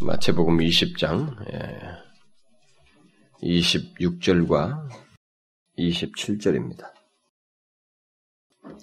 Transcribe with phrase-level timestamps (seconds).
[0.00, 1.36] 마태복음 20장
[3.42, 4.88] 26절과
[5.78, 6.92] 27절입니다.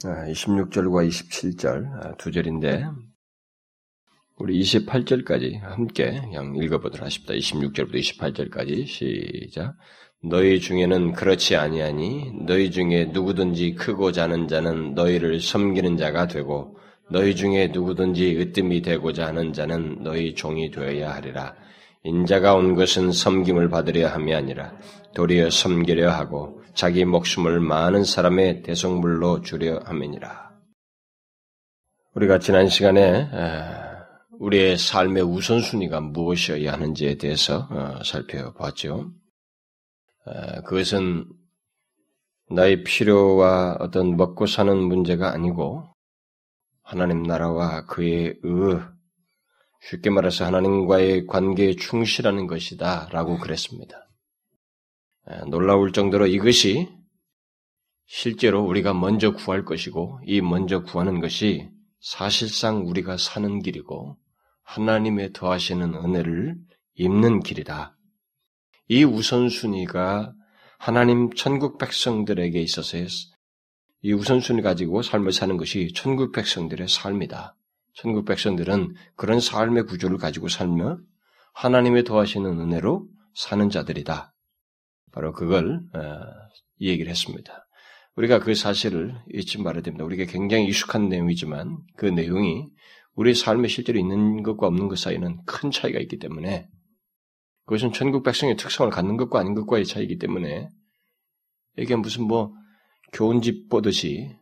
[0.03, 2.85] 26절과 27절 두 절인데
[4.37, 7.33] 우리 28절까지 함께 그냥 읽어보도록 하십니다.
[7.33, 9.75] 26절부터 28절까지 시작.
[10.23, 16.77] 너희 중에는 그렇지 아니하니 너희 중에 누구든지 크고 자는 자는 너희를 섬기는 자가 되고
[17.11, 21.55] 너희 중에 누구든지 으뜸이 되고자 하는 자는 너희 종이 되어야 하리라.
[22.03, 24.73] 인자가 온 것은 섬김을 받으려 함이 아니라
[25.13, 30.51] 도리어 섬기려 하고 자기 목숨을 많은 사람의 대성물로 주려 함이니라.
[32.15, 33.29] 우리가 지난 시간에
[34.39, 39.11] 우리의 삶의 우선순위가 무엇이어야 하는지에 대해서 어, 살펴보았죠.
[40.65, 41.25] 그것은
[42.49, 45.91] 나의 필요와 어떤 먹고 사는 문제가 아니고
[46.91, 48.81] 하나님 나라와 그의 의,
[49.79, 53.07] 쉽게 말해서 하나님과의 관계에 충실하는 것이다.
[53.13, 54.09] 라고 그랬습니다.
[55.47, 56.89] 놀라울 정도로 이것이
[58.07, 61.69] 실제로 우리가 먼저 구할 것이고, 이 먼저 구하는 것이
[62.01, 64.17] 사실상 우리가 사는 길이고,
[64.63, 66.57] 하나님의 더하시는 은혜를
[66.95, 67.95] 입는 길이다.
[68.89, 70.33] 이 우선순위가
[70.77, 73.07] 하나님 천국 백성들에게 있어서의
[74.01, 77.55] 이 우선순위 가지고 삶을 사는 것이 천국 백성들의 삶이다.
[77.93, 80.99] 천국 백성들은 그런 삶의 구조를 가지고 살며
[81.53, 84.33] 하나님의 도하시는 은혜로 사는 자들이다.
[85.11, 85.99] 바로 그걸 어,
[86.79, 87.67] 이 얘기를 했습니다.
[88.15, 90.03] 우리가 그 사실을 잊지 말아야 됩니다.
[90.03, 92.67] 우리가 굉장히 익숙한 내용이지만 그 내용이
[93.15, 96.67] 우리 삶에 실제로 있는 것과 없는 것 사이는 큰 차이가 있기 때문에
[97.65, 100.69] 그것은 천국 백성의 특성을 갖는 것과 아닌 것과의 차이기 때문에
[101.77, 102.53] 이게 무슨 뭐
[103.11, 104.35] 교훈집 보듯이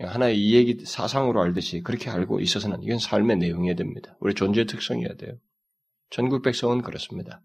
[0.00, 4.16] 하나의 이 얘기 사상으로 알듯이 그렇게 알고 있어서는 이건 삶의 내용이어야 됩니다.
[4.20, 5.38] 우리 존재의 특성이어야 돼요.
[6.10, 7.42] 전국 백성은 그렇습니다.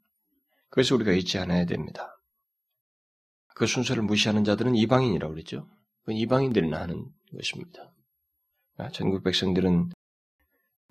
[0.69, 2.19] 그래서 우리가 잊지 않아야 됩니다.
[3.55, 5.67] 그 순서를 무시하는 자들은 이방인이라고 그랬죠.
[6.02, 7.91] 그건 이방인들이나 하는 것입니다.
[8.78, 9.91] 아, 전국 백성들은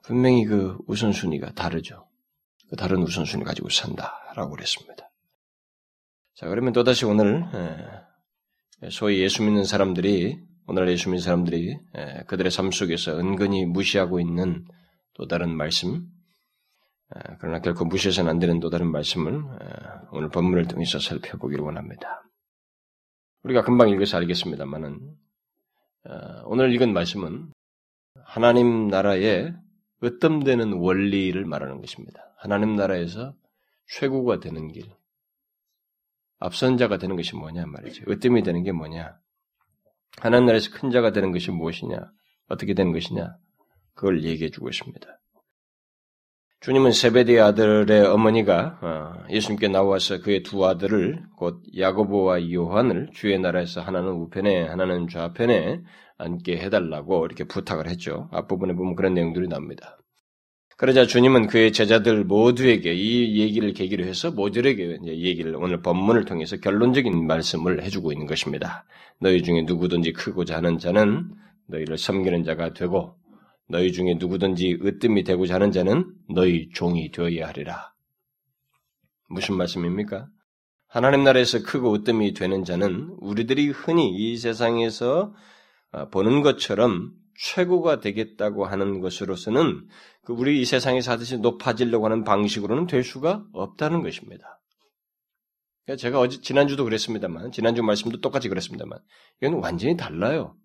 [0.03, 2.09] 분명히 그 우선순위가 다르죠.
[2.69, 5.11] 그 다른 우선순위 가지고 산다라고 그랬습니다.
[6.35, 7.45] 자, 그러면 또다시 오늘
[8.91, 11.79] 소위 예수 믿는 사람들이 오늘 예수 믿는 사람들이
[12.27, 14.65] 그들의 삶 속에서 은근히 무시하고 있는
[15.15, 16.07] 또 다른 말씀,
[17.41, 19.43] 그러나 결코 무시해서는 안 되는 또 다른 말씀을
[20.13, 22.23] 오늘 본문을 통해서 살펴보기를 원합니다.
[23.43, 25.17] 우리가 금방 읽어서 알겠습니다만은
[26.45, 27.53] 오늘 읽은 말씀은
[28.25, 29.55] 하나님 나라의
[30.05, 32.33] 으뜸되는 원리를 말하는 것입니다.
[32.37, 33.35] 하나님 나라에서
[33.89, 34.85] 최고가 되는 길,
[36.39, 38.05] 앞선 자가 되는 것이 뭐냐 말이죠.
[38.09, 39.17] 으뜸이 되는 게 뭐냐?
[40.19, 41.97] 하나님 나라에서 큰 자가 되는 것이 무엇이냐?
[42.49, 43.37] 어떻게 되는 것이냐?
[43.95, 45.07] 그걸 얘기해 주고 있습니다.
[46.61, 53.81] 주님은 세베대 아들의 어머니가 어, 예수님께 나와서 그의 두 아들을 곧 야고보와 요한을 주의 나라에서
[53.81, 55.83] 하나는 우편에 하나는 좌편에
[56.17, 58.29] 앉게 해달라고 이렇게 부탁을 했죠.
[58.33, 59.98] 앞부분에 보면 그런 내용들이 나옵니다.
[60.79, 66.57] 그러자 주님은 그의 제자들 모두에게 이 얘기를 계기로 해서 모두에게 이 얘기를 오늘 본문을 통해서
[66.57, 68.85] 결론적인 말씀을 해주고 있는 것입니다.
[69.19, 71.35] 너희 중에 누구든지 크고자 하는 자는
[71.67, 73.17] 너희를 섬기는 자가 되고
[73.67, 77.93] 너희 중에 누구든지 으뜸이 되고자 하는 자는 너희 종이 되어야 하리라.
[79.29, 80.29] 무슨 말씀입니까?
[80.87, 85.35] 하나님 나라에서 크고 으뜸이 되는 자는 우리들이 흔히 이 세상에서
[86.13, 89.89] 보는 것처럼 최고가 되겠다고 하는 것으로서는
[90.25, 94.61] 그 우리 이 세상에서 하듯이 높아지려고 하는 방식으로는 될 수가 없다는 것입니다.
[95.87, 98.99] 그러니까 제가 어제 지난주도 그랬습니다만 지난주 말씀도 똑같이 그랬습니다만
[99.41, 100.57] 이건 완전히 달라요.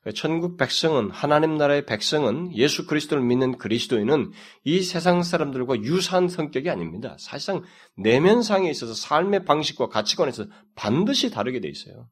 [0.00, 4.32] 그러니까 천국 백성은 하나님 나라의 백성은 예수 그리스도를 믿는 그리스도인은
[4.64, 7.16] 이 세상 사람들과 유사한 성격이 아닙니다.
[7.18, 7.62] 사실상
[7.96, 12.08] 내면상에 있어서 삶의 방식과 가치관에서 반드시 다르게 돼 있어요.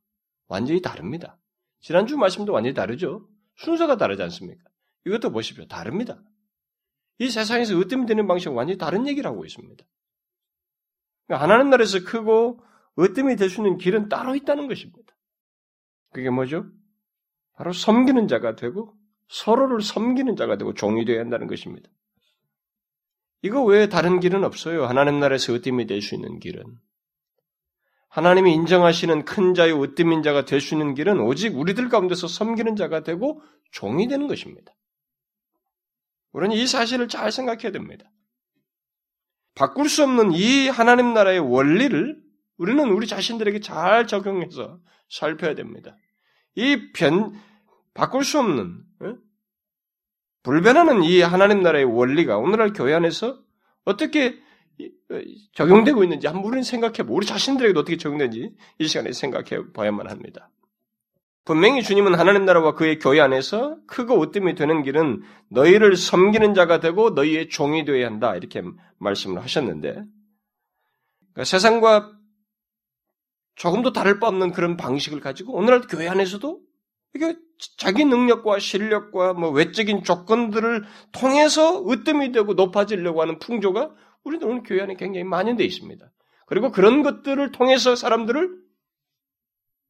[0.47, 1.39] 완전히 다릅니다.
[1.81, 3.27] 지난주 말씀도 완전히 다르죠.
[3.59, 4.63] 순서가 다르지 않습니까?
[5.07, 5.67] 이것도 보십시오.
[5.67, 6.21] 다릅니다.
[7.19, 9.85] 이 세상에서 으뜸이 되는 방식은 완전히 다른 얘기를 하고 있습니다.
[11.27, 12.63] 그러니까 하나님 나라에서 크고
[12.99, 15.15] 으뜸이 될 수 있는 길은 따로 있다는 것입니다.
[16.13, 16.67] 그게 뭐죠?
[17.53, 18.95] 바로 섬기는 자가 되고
[19.29, 21.91] 서로를 섬기는 자가 되고 종이 되어야 한다는 것입니다.
[23.43, 24.87] 이거 외에 다른 길은 없어요.
[24.87, 26.65] 하나님 나라에서 으뜸이 될 수 있는 길은.
[28.09, 33.03] 하나님이 인정하시는 큰 자의 으뜸인 자가 될 수 있는 길은 오직 우리들 가운데서 섬기는 자가
[33.03, 34.73] 되고 종이 되는 것입니다.
[36.33, 38.11] 우리는 이 사실을 잘 생각해야 됩니다.
[39.55, 42.17] 바꿀 수 없는 이 하나님 나라의 원리를
[42.59, 44.79] 우리는 우리 자신들에게 잘 적용해서
[45.11, 45.97] 살펴야 됩니다.
[46.55, 47.33] 이 변,
[47.95, 49.15] 바꿀 수 없는, 에?
[50.43, 53.39] 불변하는 이 하나님 나라의 원리가 오늘날 교회 안에서
[53.85, 54.41] 어떻게
[55.53, 60.51] 적용되고 있는지 한번 우리는 생각해 보 우리 자신들에게도 어떻게 적용되는지 이 시간에 생각해 봐야만 합니다.
[61.45, 67.11] 분명히 주님은 하나님 나라와 그의 교회 안에서 크고 으뜸이 되는 길은 너희를 섬기는 자가 되고
[67.11, 68.63] 너희의 종이 되어야 한다 이렇게
[68.99, 72.13] 말씀을 하셨는데 그러니까 세상과
[73.55, 76.61] 조금도 다를 바 없는 그런 방식을 가지고 오늘날 교회 안에서도
[77.15, 77.35] 이게
[77.79, 83.95] 자기 능력과 실력과 뭐 외적인 조건들을 통해서 으뜸이 되고 높아지려고 하는 풍조가
[84.29, 86.11] 우리들 오늘 교회 안에 굉장히 만연되어 있습니다.
[86.47, 88.57] 그리고 그런 것들을 통해서 사람들을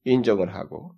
[0.05, 0.95] 인정을 하고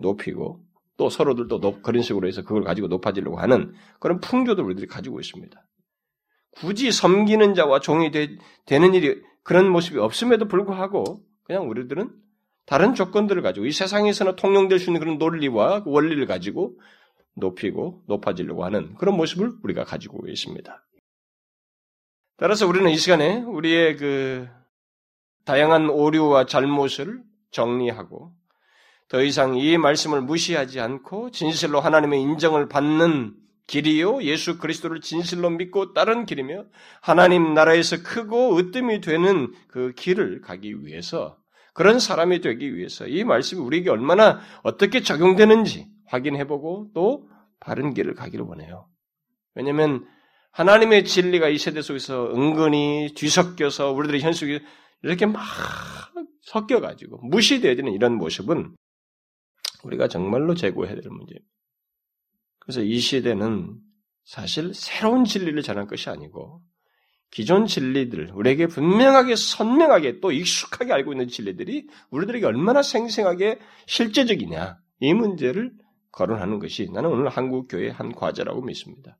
[0.00, 0.64] 높이고
[0.96, 5.62] 또 서로들도 높, 그런 식으로 해서 그걸 가지고 높아지려고 하는 그런 풍조도 우리들이 가지고 있습니다.
[6.52, 8.28] 굳이 섬기는 자와 종이 되,
[8.78, 12.10] 는 일이 그런 모습이 없음에도 불구하고 그냥 우리들은
[12.64, 16.80] 다른 조건들을 가지고 이 세상에서는 통용될 수 있는 그런 논리와 원리를 가지고
[17.34, 20.82] 높이고 높아지려고 하는 그런 모습을 우리가 가지고 있습니다.
[22.38, 24.46] 따라서 우리는 이 시간에 우리의 그
[25.46, 28.32] 다양한 오류와 잘못을 정리하고
[29.08, 33.34] 더 이상 이 말씀을 무시하지 않고 진실로 하나님의 인정을 받는
[33.68, 36.64] 길이요 예수 그리스도를 진실로 믿고 따른 길이며
[37.00, 41.38] 하나님 나라에서 크고 으뜸이 되는 그 길을 가기 위해서
[41.72, 47.28] 그런 사람이 되기 위해서 이 말씀이 우리에게 얼마나 어떻게 적용되는지 확인해보고 또
[47.60, 48.88] 바른 길을 가기를 원해요.
[49.54, 50.06] 왜냐하면
[50.56, 54.60] 하나님의 진리가 이 세대 속에서 은근히 뒤섞여서 우리들의 현실이
[55.02, 55.42] 이렇게 막
[56.40, 58.74] 섞여가지고 무시되어야 되는 이런 모습은
[59.84, 61.46] 우리가 정말로 제고해야 될 문제입니다.
[62.58, 63.76] 그래서 이 시대는
[64.24, 66.62] 사실 새로운 진리를 전할 것이 아니고
[67.30, 75.12] 기존 진리들, 우리에게 분명하게 선명하게 또 익숙하게 알고 있는 진리들이 우리들에게 얼마나 생생하게 실제적이냐 이
[75.12, 75.74] 문제를
[76.12, 79.18] 거론하는 것이 나는 오늘 한국 교회의 한 과제라고 믿습니다.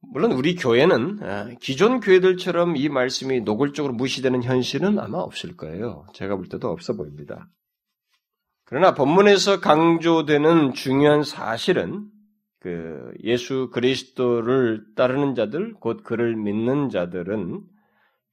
[0.00, 6.06] 물론 우리 교회는 아, 기존 교회들처럼 이 말씀이 노골적으로 무시되는 현실은 아마 없을 거예요.
[6.14, 7.48] 제가 볼 때도 없어 보입니다.
[8.64, 12.08] 그러나 본문에서 강조되는 중요한 사실은
[12.60, 17.62] 그 예수 그리스도를 따르는 자들, 곧 그를 믿는 자들은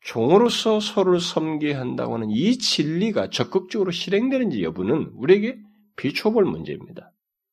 [0.01, 5.60] 종으로서 서로를 섬겨야 한다고 하는 이 진리가 적극적으로 실행되는지 여부는 우리에게
[5.95, 7.12] 비춰볼 문제입니다.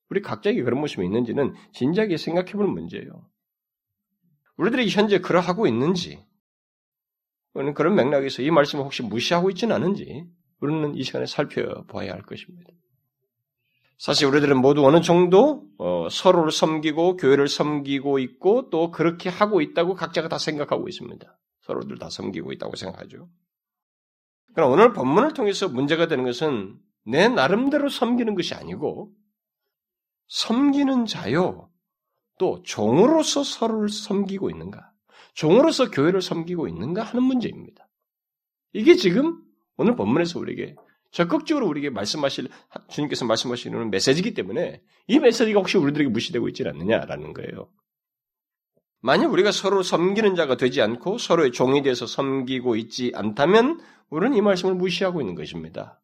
[0.09, 3.27] 우리 각자에게 그런 모습이 있는지는 진지하게 생각해 볼 문제예요.
[4.61, 6.23] 우리들이 현재 그러하고 있는지,
[7.55, 10.27] 우리는 그런 맥락에서 이 말씀을 혹시 무시하고 있지는 않은지,
[10.61, 12.71] 우리는 이 시간에 살펴봐야 할 것입니다.
[13.97, 19.95] 사실 우리들은 모두 어느 정도 어, 서로를 섬기고 교회를 섬기고 있고 또 그렇게 하고 있다고
[19.95, 21.39] 각자가 다 생각하고 있습니다.
[21.63, 23.29] 서로들 다 섬기고 있다고 생각하죠.
[24.55, 29.11] 그럼 오늘 본문을 통해서 문제가 되는 것은 내 나름대로 섬기는 것이 아니고
[30.29, 31.70] 섬기는 자요.
[32.41, 34.91] 또 종으로서 서로를 섬기고 있는가?
[35.35, 37.87] 종으로서 교회를 섬기고 있는가 하는 문제입니다.
[38.73, 39.43] 이게 지금
[39.77, 40.75] 오늘 본문에서 우리에게
[41.11, 42.49] 적극적으로 우리에게 말씀하실
[42.89, 47.69] 주님께서 말씀하시는 메시지이기 때문에 이 메시지가 혹시 우리들에게 무시되고 있지 않느냐라는 거예요.
[49.03, 54.41] 만약 우리가 서로 섬기는 자가 되지 않고 서로의 종이 돼서 섬기고 있지 않다면 우리는 이
[54.41, 56.01] 말씀을 무시하고 있는 것입니다.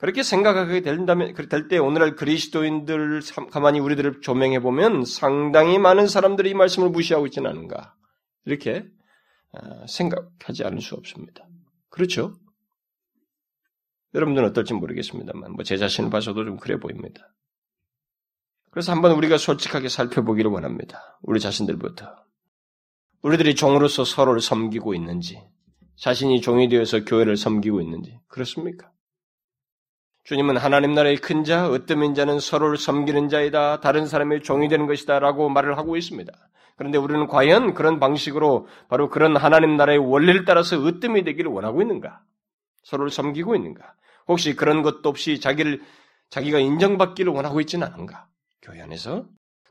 [0.00, 3.20] 그렇게 생각하게 된다면 될 때 오늘날 그리스도인들
[3.50, 7.94] 가만히 우리들을 조명해 보면 상당히 많은 사람들이 이 말씀을 무시하고 있지는 않은가
[8.46, 8.86] 이렇게
[9.52, 11.46] 아, 생각하지 않을 수 없습니다.
[11.90, 12.34] 그렇죠?
[14.14, 17.34] 여러분들은 어떨지 모르겠습니다만, 뭐 제 자신을 봐서도 좀 그래 보입니다.
[18.70, 21.18] 그래서 한번 우리가 솔직하게 살펴보기를 원합니다.
[21.22, 22.14] 우리 자신들부터.
[23.22, 25.42] 우리들이 종으로서 서로를 섬기고 있는지,
[25.96, 28.90] 자신이 종이 되어서 교회를 섬기고 있는지, 그렇습니까?
[30.24, 35.18] 주님은 하나님 나라의 큰 자, 으뜸인 자는 서로를 섬기는 자이다, 다른 사람의 종이 되는 것이다,
[35.18, 36.32] 라고 말을 하고 있습니다.
[36.76, 42.22] 그런데 우리는 과연 그런 방식으로 바로 그런 하나님 나라의 원리를 따라서 으뜸이 되기를 원하고 있는가?
[42.84, 43.94] 서로를 섬기고 있는가?
[44.28, 45.82] 혹시 그런 것도 없이 자기를
[46.30, 48.28] 자기가 인정받기를 원하고 있지는 않은가?
[48.62, 49.24] 교회 안에서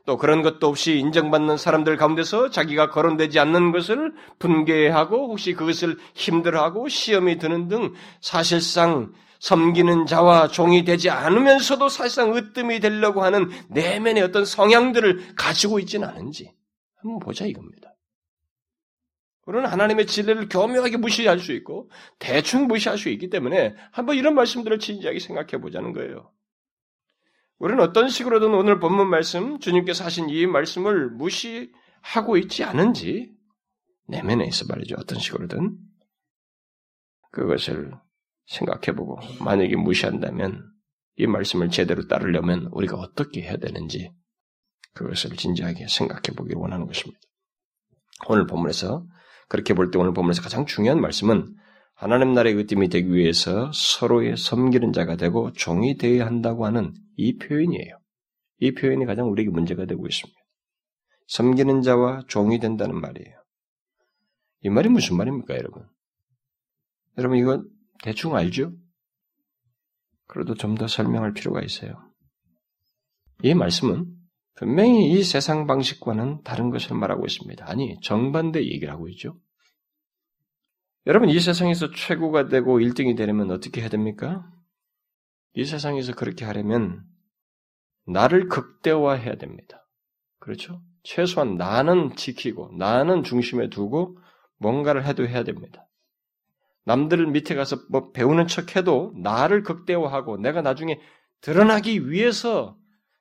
[0.06, 6.88] 또 그런 것도 없이 인정받는 사람들 가운데서 자기가 거론되지 않는 것을 분개하고 혹시 그것을 힘들어하고
[6.88, 14.44] 시험이 드는 등 사실상 섬기는 자와 종이 되지 않으면서도 사실상 으뜸이 되려고 하는 내면의 어떤
[14.44, 16.54] 성향들을 가지고 있지는 않은지
[16.96, 17.96] 한번 보자 이겁니다.
[19.46, 24.78] 우리는 하나님의 진리를 교묘하게 무시할 수 있고 대충 무시할 수 있기 때문에 한번 이런 말씀들을
[24.78, 26.30] 진지하게 생각해 보자는 거예요.
[27.58, 33.32] 우리는 어떤 식으로든 오늘 본문 말씀, 주님께서 하신 이 말씀을 무시하고 있지 않은지
[34.06, 34.96] 내면에 있어 말이죠.
[34.98, 35.76] 어떤 식으로든
[37.32, 37.92] 그것을
[38.50, 40.64] 생각해 보고 만약에 무시한다면
[41.16, 44.12] 이 말씀을 제대로 따르려면 우리가 어떻게 해야 되는지
[44.94, 47.20] 그것을 진지하게 생각해 보기를 원하는 것입니다.
[48.28, 49.06] 오늘 본문에서
[49.48, 51.54] 그렇게 볼 때 오늘 본문에서 가장 중요한 말씀은
[51.94, 57.98] 하나님 나라의 으뜸이 되기 위해서 서로의 섬기는 자가 되고 종이 되어야 한다고 하는 이 표현이에요.
[58.58, 60.38] 이 표현이 가장 우리에게 문제가 되고 있습니다.
[61.28, 63.36] 섬기는 자와 종이 된다는 말이에요.
[64.62, 65.86] 이 말이 무슨 말입니까, 여러분?
[67.18, 67.62] 여러분 이거
[68.02, 68.72] 대충 알죠?
[70.26, 71.92] 그래도 좀 더 설명할 필요가 있어요.
[73.42, 74.06] 이 말씀은
[74.54, 77.68] 분명히 이 세상 방식과는 다른 것을 말하고 있습니다.
[77.68, 79.38] 아니, 정반대 얘기를 하고 있죠.
[81.06, 84.50] 여러분, 이 세상에서 최고가 되고 1등이 되려면 어떻게 해야 됩니까?
[85.54, 87.04] 이 세상에서 그렇게 하려면
[88.06, 89.86] 나를 극대화해야 됩니다.
[90.38, 90.82] 그렇죠?
[91.02, 94.18] 최소한 나는 지키고 나는 중심에 두고
[94.58, 95.88] 뭔가를 해도 해야 됩니다.
[96.84, 100.98] 남들 밑에 가서 뭐 배우는 척 해도 나를 극대화하고 내가 나중에
[101.40, 102.76] 드러나기 위해서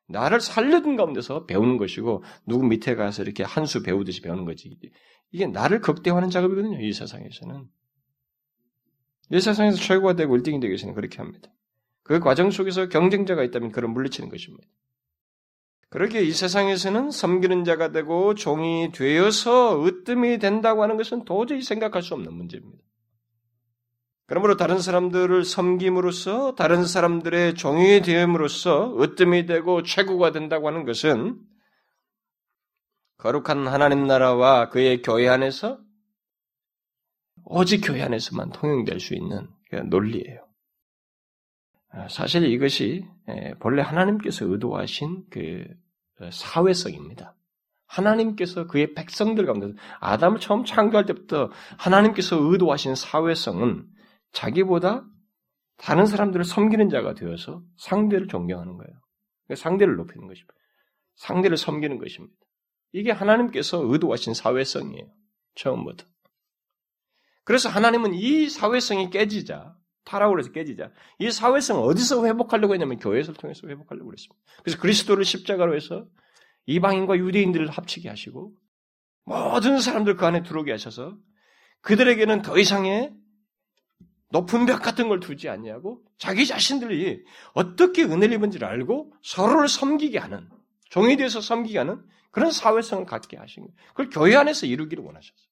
[0.07, 4.75] 나를 살려둔 가운데서 배우는 것이고 누구 밑에 가서 이렇게 한 수 배우듯이 배우는 거지.
[5.31, 6.81] 이게 나를 극대화하는 작업이거든요.
[6.81, 7.67] 이 세상에서는.
[9.31, 11.51] 이 세상에서 최고가 되고 1등이 되기 위해서는 그렇게 합니다.
[12.03, 14.67] 그 과정 속에서 경쟁자가 있다면 그를 물리치는 것입니다.
[15.89, 22.15] 그렇게 이 세상에서는 섬기는 자가 되고 종이 되어서 으뜸이 된다고 하는 것은 도저히 생각할 수
[22.15, 22.83] 없는 문제입니다.
[24.29, 31.39] 그러므로 다른 사람들을 섬김으로써 다른 사람들의 종이 되음으로써 으뜸이 되고 최고가 된다고 하는 것은
[33.17, 35.79] 거룩한 하나님 나라와 그의 교회 안에서
[37.43, 39.50] 오직 교회 안에서만 통용될 수 있는
[39.89, 40.45] 논리예요.
[41.91, 43.07] 아, 사실 이것이
[43.57, 45.65] 본래 하나님께서 의도하신 그
[46.21, 47.36] 어, 사회성입니다.
[47.88, 53.98] 하나님께서 그의 백성들 가운데 아담을 처음 창조할 때부터 하나님께서 의도하신 사회성은
[54.31, 55.05] 자기보다
[55.77, 59.01] 다른 사람들을 섬기는 자가 되어서 상대를 존경하는 거예요.
[59.45, 60.53] 그러니까 상대를 높이는 것입니다.
[61.15, 62.36] 상대를 섬기는 것입니다.
[62.91, 65.07] 이게 하나님께서 의도하신 사회성이에요.
[65.55, 66.05] 처음부터.
[67.43, 73.67] 그래서 하나님은 이 사회성이 깨지자, 타락을 해서 깨지자, 이 사회성을 어디서 회복하려고 했냐면 교회에서 통해서
[73.67, 74.39] 회복하려고 그랬습니다.
[74.63, 76.07] 그래서 그리스도를 십자가로 해서
[76.65, 78.53] 이방인과 유대인들을 합치게 하시고
[79.25, 81.17] 모든 사람들 그 안에 들어오게 하셔서
[81.81, 83.13] 그들에게는 더 이상의
[84.29, 90.48] 높은 벽 같은 걸 두지 않냐고 자기 자신들이 어떻게 은혜를 입은지를 알고 서로를 섬기게 하는
[90.89, 93.75] 종에 대해서 섬기게 하는 그런 사회성을 갖게 하신 거예요.
[93.89, 95.50] 그걸 교회 안에서 이루기를 원하셨어요.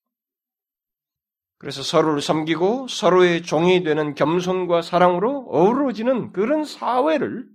[1.58, 7.48] 그래서 서로를 섬기고 서로의 종이 되는 겸손과 사랑으로 어우러지는 그런 사회를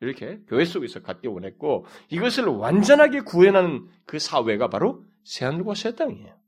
[0.00, 6.38] 이렇게 교회 속에서 갖기 원했고 이것을 완전하게 구현하는 그 사회가 바로 새하늘과 새 땅이에요.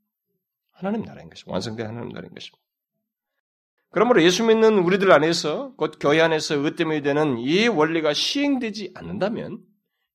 [0.71, 1.51] 하나님 나라인 것입니다.
[1.51, 2.70] 완성된 하나님 나라인 것입니다.
[3.91, 9.59] 그러므로 예수 믿는 우리들 안에서 곧 교회 안에서 으뜸이 되는 이 원리가 시행되지 않는다면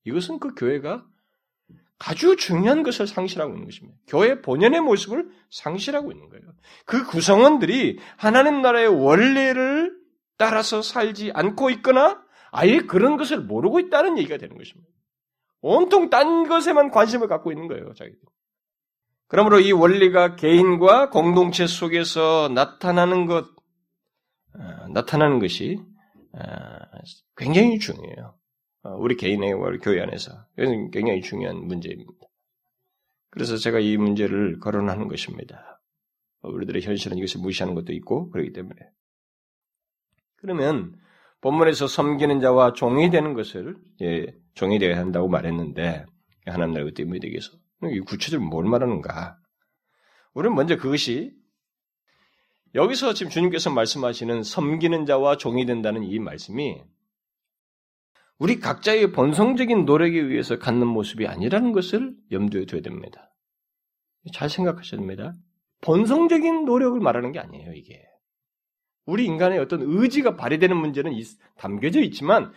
[0.05, 1.05] 이것은 그 교회가
[1.99, 3.99] 아주 중요한 것을 상실하고 있는 것입니다.
[4.07, 6.45] 교회 본연의 모습을 상실하고 있는 거예요.
[6.85, 9.97] 그 구성원들이 하나님 나라의 원리를
[10.37, 14.91] 따라서 살지 않고 있거나 아예 그런 것을 모르고 있다는 얘기가 되는 것입니다.
[15.63, 18.19] 온통 딴 것에만 관심을 갖고 있는 거예요, 자기들.
[19.29, 23.56] 그러므로 이 원리가 개인과 공동체 속에서 나타나는 것, 어,
[24.93, 25.79] 나타나는 것이
[26.33, 26.41] 어,
[27.37, 28.35] 굉장히 중요해요.
[28.83, 32.13] 어, 우리 개인의 교회 안에서 이것은 굉장히 중요한 문제입니다.
[33.31, 35.81] 그래서 제가 이 문제를 거론하는 것입니다.
[36.43, 38.77] 우리들의 현실은 이것을 무시하는 것도 있고 그렇기 때문에
[40.37, 40.95] 그러면
[41.41, 46.05] 본문에서 섬기는 자와 종이 되는 것을 예, 종이 되어야 한다고 말했는데
[46.47, 47.53] 하나님 나라의 때문에 되기 위해서
[48.07, 49.39] 구체적으로 뭘 말하는가?
[50.35, 51.33] 우리는 먼저 그것이
[52.77, 56.83] 여기서 지금 주님께서 말씀하시는 섬기는 자와 종이 된다는 이 말씀이
[58.39, 63.35] 우리 각자의 본성적인 노력에 의해서 갖는 모습이 아니라는 것을 염두에 둬야 됩니다.
[64.35, 65.33] 잘 생각하셔야 됩니다.
[65.81, 68.03] 본성적인 노력을 말하는 게 아니에요, 이게.
[69.07, 71.13] 우리 인간의 어떤 의지가 발휘되는 문제는
[71.57, 72.53] 담겨져 있지만,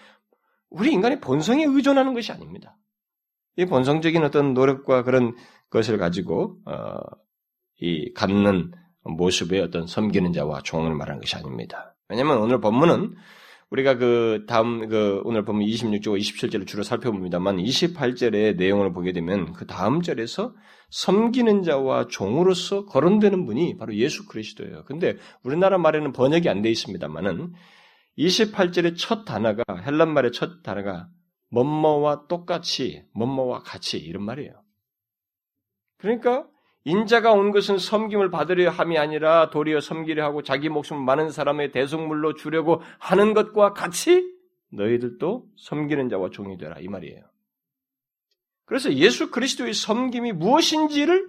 [0.69, 2.77] 우리 인간의 본성에 의존하는 것이 아닙니다.
[3.55, 5.35] 이 본성적인 어떤 노력과 그런
[5.69, 6.97] 것을 가지고, 어,
[7.79, 11.95] 이 갖는 모습의 어떤 섬기는 자와 종을 말하는 것이 아닙니다.
[12.09, 13.15] 왜냐하면 오늘 본문은
[13.69, 19.67] 우리가 그 다음 그 오늘 보면 26절 27절을 주로 살펴봅니다만 28절의 내용을 보게 되면 그
[19.67, 20.55] 다음 절에서
[20.89, 24.85] 섬기는 자와 종으로서 거론되는 분이 바로 예수 그리스도예요.
[24.85, 27.53] 근데 우리나라 말에는 번역이 안 돼 있습니다만은
[28.17, 31.07] 28절의 첫 단어가 헬란 말의 첫 단어가
[31.51, 34.63] 뭐뭐와 똑같이 뭐뭐와 같이 이런 말이에요.
[35.97, 36.47] 그러니까
[36.85, 42.35] 인자가 온 것은 섬김을 받으려 함이 아니라 도리어 섬기려 하고 자기 목숨을 많은 사람의 대속물로
[42.35, 44.25] 주려고 하는 것과 같이
[44.71, 47.23] 너희들도 섬기는 자와 종이 되라 이 말이에요.
[48.65, 51.27] 그래서 예수 그리스도의 섬김이 무엇인지를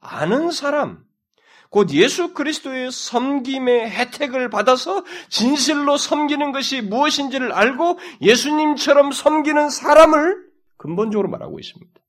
[0.00, 1.04] 아는 사람,
[1.70, 10.44] 곧 예수 그리스도의 섬김의 혜택을 받아서 진실로 섬기는 것이 무엇인지를 알고 예수님처럼 섬기는 사람을
[10.76, 12.01] 근본적으로 말하고 있습니다.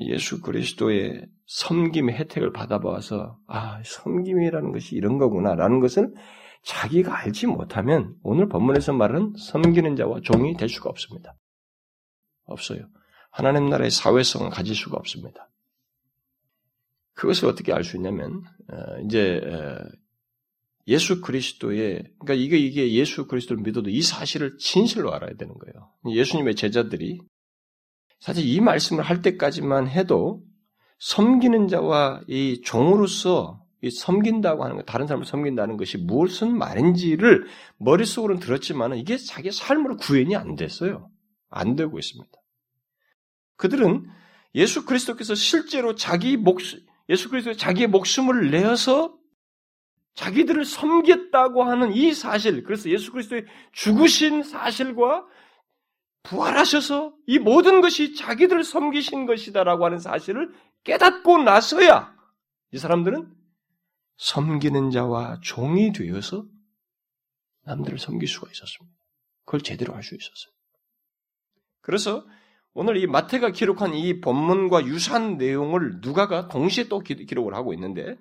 [0.00, 6.14] 예수 그리스도의 섬김의 혜택을 받아봐서 아 섬김이라는 것이 이런 거구나라는 것을
[6.64, 11.36] 자기가 알지 못하면 오늘 본문에서 말하는 섬기는 자와 종이 될 수가 없습니다.
[12.44, 12.88] 없어요.
[13.30, 15.50] 하나님 나라의 사회성을 가질 수가 없습니다.
[17.14, 19.78] 그것을 어떻게 알 수 있냐면 어, 이제 어,
[20.88, 25.92] 예수 그리스도의 그러니까 이게 이게 예수 그리스도를 믿어도 이 사실을 진실로 알아야 되는 거예요.
[26.06, 27.20] 예수님의 제자들이
[28.22, 30.44] 사실 이 말씀을 할 때까지만 해도
[31.00, 37.48] 섬기는 자와 이 종으로서 이 섬긴다고 하는 것, 다른 사람을 섬긴다는 것이 무슨 말인지를
[37.78, 41.10] 머릿속으로는 들었지만 이게 자기 삶으로 구현이 안 됐어요.
[41.50, 42.30] 안 되고 있습니다.
[43.56, 44.08] 그들은
[44.54, 49.16] 예수 그리스도께서 실제로 자기 목숨, 예수 그리스도 자기의 목숨을 내어서
[50.14, 55.26] 자기들을 섬겼다고 하는 이 사실, 그래서 예수 그리스도의 죽으신 사실과
[56.24, 60.52] 부활하셔서 이 모든 것이 자기들을 섬기신 것이다라고 하는 사실을
[60.84, 62.14] 깨닫고 나서야
[62.72, 63.34] 이 사람들은
[64.16, 66.46] 섬기는 자와 종이 되어서
[67.64, 68.96] 남들을 섬길 수가 있었습니다.
[69.44, 70.52] 그걸 제대로 할 수 있었어요.
[71.80, 72.24] 그래서
[72.74, 78.16] 오늘 이 마태가 기록한 이 본문과 유사한 내용을 누가가 동시에 또 기록을 하고 있는데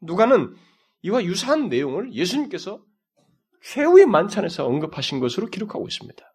[0.00, 0.56] 누가는
[1.02, 2.82] 이와 유사한 내용을 예수님께서
[3.62, 6.31] 최후의 만찬에서 언급하신 것으로 기록하고 있습니다.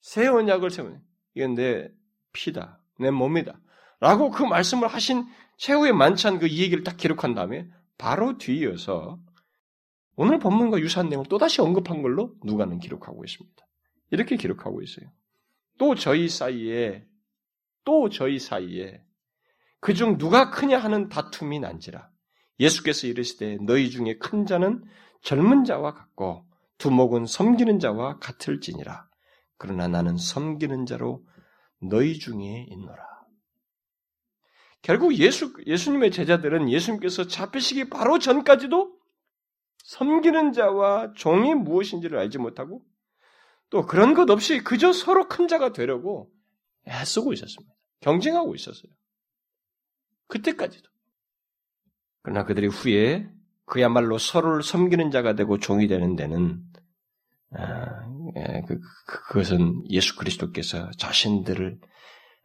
[0.00, 1.00] 새 언약을 세우는
[1.34, 1.90] 이건 내
[2.32, 3.60] 피다, 내 몸이다.
[4.00, 5.26] 라고 그 말씀을 하신
[5.56, 9.18] 최후의 만찬 그이 얘기를 딱 기록한 다음에 바로 뒤이어서
[10.16, 13.66] 오늘 본문과 유사한 내용을 또다시 언급한 걸로 누가는 기록하고 있습니다.
[14.10, 15.10] 이렇게 기록하고 있어요.
[15.78, 17.06] 또 저희 사이에
[17.84, 19.02] 또 저희 사이에
[19.80, 22.10] 그중 누가 크냐 하는 다툼이 난지라
[22.60, 24.84] 예수께서 이르시되 너희 중에 큰 자는
[25.22, 26.44] 젊은 자와 같고
[26.78, 29.07] 두목은 섬기는 자와 같을지니라
[29.58, 31.24] 그러나 나는 섬기는 자로
[31.80, 33.08] 너희 중에 있노라.
[34.82, 38.96] 결국 예수, 예수님의 제자들은 예수님께서 잡히시기 바로 전까지도
[39.84, 42.84] 섬기는 자와 종이 무엇인지를 알지 못하고
[43.70, 46.30] 또 그런 것 없이 그저 서로 큰 자가 되려고
[46.86, 47.74] 애쓰고 있었습니다.
[48.00, 48.92] 경쟁하고 있었어요.
[50.28, 50.88] 그때까지도.
[52.22, 53.28] 그러나 그들이 후에
[53.64, 56.62] 그야말로 서로를 섬기는 자가 되고 종이 되는 데는
[58.66, 61.78] 그, 그 것은 예수 그리스도께서 자신들을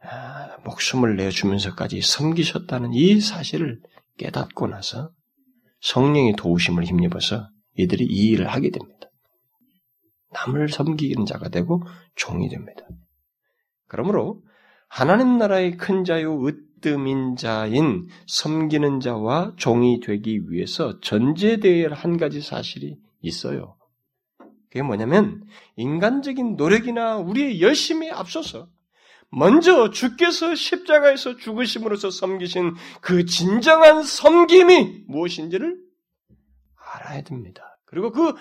[0.02, 3.80] 아, 목숨을 내주면서까지 섬기셨다는 이 사실을
[4.18, 5.10] 깨닫고 나서
[5.80, 9.08] 성령의 도우심을 힘입어서 이들이 이 일을 하게 됩니다.
[10.32, 11.82] 남을 섬기는 자가 되고
[12.16, 12.82] 종이 됩니다.
[13.88, 14.42] 그러므로
[14.88, 22.40] 하나님 나라의 큰 자요 으뜸인 자인 섬기는 자와 종이 되기 위해서 전제되어야 할 한 가지
[22.40, 23.76] 사실이 있어요.
[24.74, 25.44] 그게 뭐냐면
[25.76, 28.66] 인간적인 노력이나 우리의 열심에 앞서서
[29.30, 35.78] 먼저 주께서 십자가에서 죽으심으로써 섬기신 그 진정한 섬김이 무엇인지를
[36.92, 37.78] 알아야 됩니다.
[37.84, 38.34] 그리고 그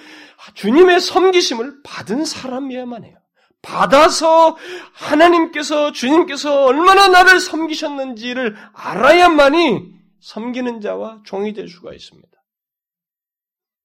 [0.56, 3.16] 주님의 섬기심을 받은 사람이야만 해요.
[3.62, 4.58] 받아서
[4.92, 12.33] 하나님께서 주님께서 얼마나 나를 섬기셨는지를 알아야만이 섬기는 자와 종이 될 수가 있습니다.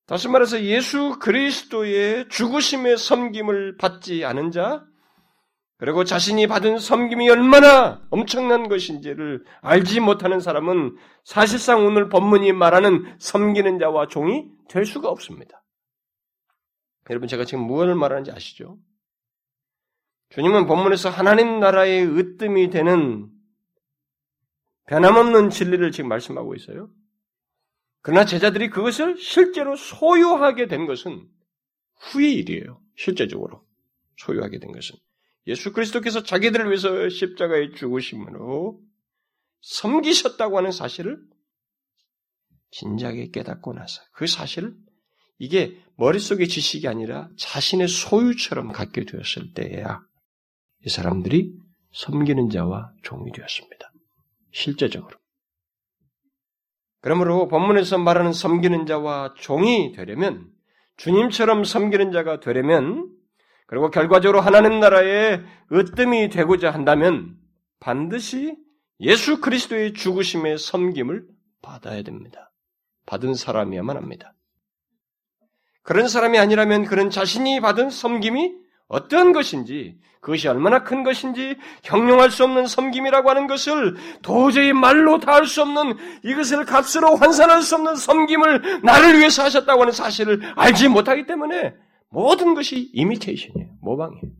[0.08, 4.82] 다시 말해서 예수 그리스도의 죽으심의 섬김을 받지 않은 자,
[5.76, 13.78] 그리고 자신이 받은 섬김이 얼마나 엄청난 것인지를 알지 못하는 사람은 사실상 오늘 본문이 말하는 섬기는
[13.78, 15.62] 자와 종이 될 수가 없습니다.
[17.10, 18.78] 여러분 제가 지금 무엇을 말하는지 아시죠?
[20.30, 23.28] 주님은 본문에서 하나님 나라의 으뜸이 되는
[24.86, 26.88] 변함없는 진리를 지금 말씀하고 있어요.
[28.00, 31.28] 그러나 제자들이 그것을 실제로 소유하게 된 것은
[32.00, 32.80] 후의 일이에요.
[32.96, 33.64] 실제적으로
[34.16, 34.96] 소유하게 된 것은
[35.46, 38.80] 예수 그리스도께서 자기들을 위해서 십자가에 죽으심으로
[39.60, 41.18] 섬기셨다고 하는 사실을
[42.70, 44.76] 진작에 깨닫고 나서 그 사실을
[45.38, 50.00] 이게 머릿속의 지식이 아니라 자신의 소유처럼 갖게 되었을 때에야
[50.84, 51.54] 이 사람들이
[51.92, 53.92] 섬기는 자와 종이 되었습니다.
[54.52, 55.17] 실제적으로.
[57.00, 60.46] 그러므로 본문에서 말하는 섬기는 자와 종이 되려면
[60.96, 63.08] 주님처럼 섬기는 자가 되려면
[63.66, 67.36] 그리고 결과적으로 하나님 나라의 으뜸이 되고자 한다면
[67.80, 68.56] 반드시
[69.00, 71.26] 예수 그리스도의 죽으심의 섬김을
[71.62, 72.50] 받아야 됩니다.
[73.06, 74.34] 받은 사람이야만 합니다.
[75.82, 82.42] 그런 사람이 아니라면 그런 자신이 받은 섬김이 어떤 것인지, 그것이 얼마나 큰 것인지 형용할 수
[82.44, 87.94] 없는 섬김이라고 하는 것을 도저히 말로 다 할 수 없는 이것을 값으로 환산할 수 없는
[87.96, 91.74] 섬김을 나를 위해서 하셨다고 하는 사실을 알지 못하기 때문에
[92.10, 93.70] 모든 것이 이미테이션이에요.
[93.80, 94.32] 모방이에요.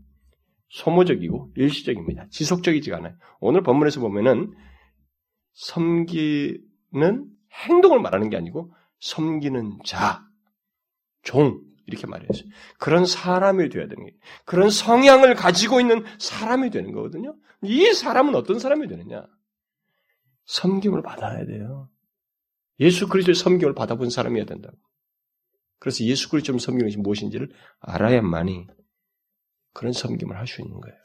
[0.71, 2.27] 소모적이고 일시적입니다.
[2.31, 3.15] 지속적이지 않아요.
[3.41, 4.53] 오늘 본문에서 보면은
[5.55, 6.59] 섬기는
[7.53, 10.23] 행동을 말하는 게 아니고 섬기는 자,
[11.23, 12.49] 종 이렇게 말했어요.
[12.79, 14.17] 그런 사람이 되어야 되는 거예요.
[14.45, 17.35] 그런 성향을 가지고 있는 사람이 되는 거거든요.
[17.63, 19.27] 이 사람은 어떤 사람이 되느냐?
[20.47, 21.89] 섬김을 받아야 돼요.
[22.81, 24.77] 예수 그리스도의 섬김을 받아본 사람이어야 된다고.
[25.81, 28.67] 그래서 예수 그리스도의 것이 무엇인지를 알아야만이
[29.73, 30.97] 그런 섬김을 할 수 있는 거예요.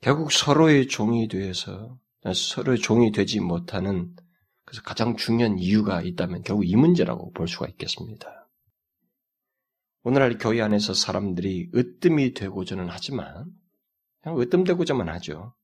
[0.00, 1.98] 결국 서로의 종이 되어서
[2.34, 4.14] 서로의 종이 되지 못하는
[4.64, 8.39] 그래서 가장 중요한 이유가 있다면 결국 이 문제라고 볼 수가 있겠습니다.
[10.02, 13.44] 오늘날 교회 안에서 사람들이 으뜸이 되고자는 하지만
[14.22, 15.54] 그냥 으뜸되고자만 하죠.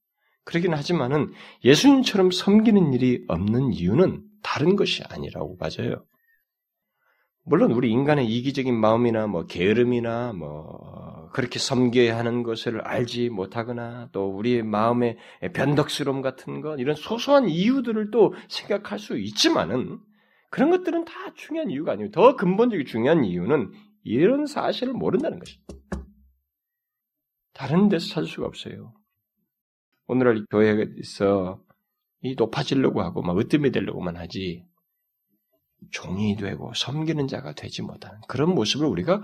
[0.44, 1.32] 그러긴 하지만은
[1.64, 6.04] 예수님처럼 섬기는 일이 없는 이유는 다른 것이 아니라고 맞아요.
[7.44, 14.28] 물론 우리 인간의 이기적인 마음이나 뭐 게으름이나 뭐 그렇게 섬겨야 하는 것을 알지 못하거나 또
[14.36, 15.16] 우리의 마음의
[15.52, 19.98] 변덕스러움 같은 것 이런 소소한 이유들을 또 생각할 수 있지만은
[20.50, 23.72] 그런 것들은 다 중요한 이유가 아니고 더 근본적인 중요한 이유는
[24.06, 25.74] 이런 사실을 모른다는 것입니다.
[27.52, 28.94] 다른 데서 찾을 수가 없어요.
[30.06, 31.60] 오늘날 교회에서
[32.22, 34.64] 이 높아지려고 하고 막 으뜸이 되려고만 하지
[35.90, 39.22] 종이 되고 섬기는 자가 되지 못하는 그런 모습을 우리가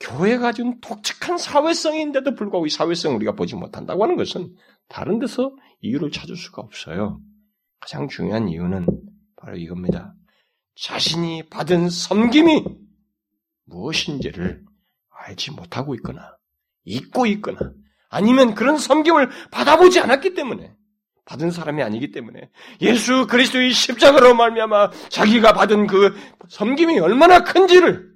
[0.00, 4.54] 교회가 가진 독특한 사회성인데도 불구하고 이 사회성을 우리가 보지 못한다고 하는 것은
[4.88, 7.20] 다른 데서 이유를 찾을 수가 없어요.
[7.80, 8.86] 가장 중요한 이유는
[9.36, 10.14] 바로 이겁니다.
[10.74, 12.83] 자신이 받은 섬김이
[13.64, 14.64] 무엇인지를
[15.10, 16.36] 알지 못하고 있거나
[16.84, 17.58] 잊고 있거나
[18.08, 20.74] 아니면 그런 섬김을 받아보지 않았기 때문에
[21.24, 22.50] 받은 사람이 아니기 때문에
[22.82, 26.14] 예수 그리스도의 십자가로 말미암아 자기가 받은 그
[26.48, 28.12] 섬김이 얼마나 큰지를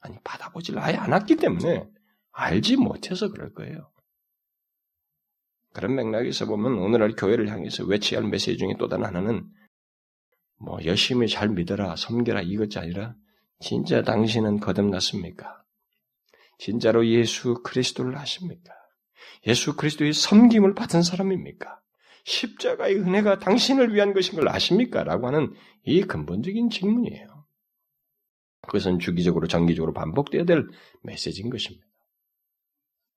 [0.00, 1.88] 아니 받아보질 아예 않았기 때문에
[2.32, 3.90] 알지 못해서 그럴 거예요.
[5.72, 9.44] 그런 맥락에서 보면 오늘날 교회를 향해서 외치할 메시지 중에 또 다른 하나는
[10.58, 13.14] 뭐 열심히 잘 믿어라 섬겨라 이것이 아니라
[13.60, 15.62] 진짜 당신은 거듭났습니까?
[16.58, 18.72] 진짜로 예수 그리스도를 아십니까?
[19.46, 21.80] 예수 그리스도의 섬김을 받은 사람입니까?
[22.24, 25.04] 십자가의 은혜가 당신을 위한 것인 걸 아십니까?
[25.04, 27.46] 라고 하는 이 근본적인 질문이에요.
[28.62, 30.66] 그것은 주기적으로 정기적으로 반복되어야 될
[31.02, 31.86] 메시지인 것입니다.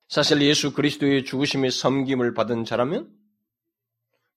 [0.07, 3.09] 사실 예수 그리스도의 죽으심의 섬김을 받은 자라면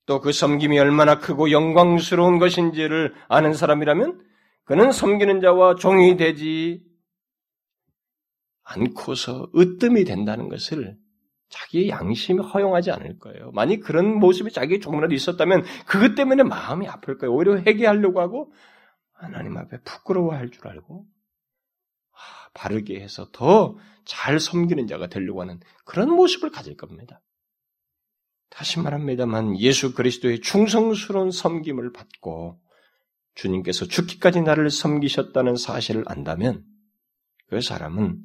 [0.07, 4.32] 또 그 섬김이 얼마나 크고 영광스러운 것인지를 아는 사람이라면
[4.65, 6.83] 그는 섬기는 자와 종이 되지
[8.63, 10.97] 않고서 으뜸이 된다는 것을
[11.49, 13.51] 자기의 양심이 허용하지 않을 거예요.
[13.53, 17.35] 만약 그런 모습이 자기에 조금이라도 있었다면 그것 때문에 마음이 아플 거예요.
[17.35, 18.53] 오히려 회개하려고 하고
[19.13, 21.07] 하나님 앞에 부끄러워할 줄 알고
[22.13, 27.21] 아, 바르게 해서 더 잘 섬기는 자가 되려고 하는 그런 모습을 가질 겁니다.
[28.51, 32.61] 다시 말합니다만 예수 그리스도의 충성스러운 섬김을 받고
[33.35, 36.65] 주님께서 죽기까지 나를 섬기셨다는 사실을 안다면
[37.49, 38.23] 그 사람은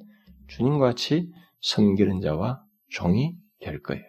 [0.48, 4.04] 주님과 같이 섬기는 자와 종이 될 거예요.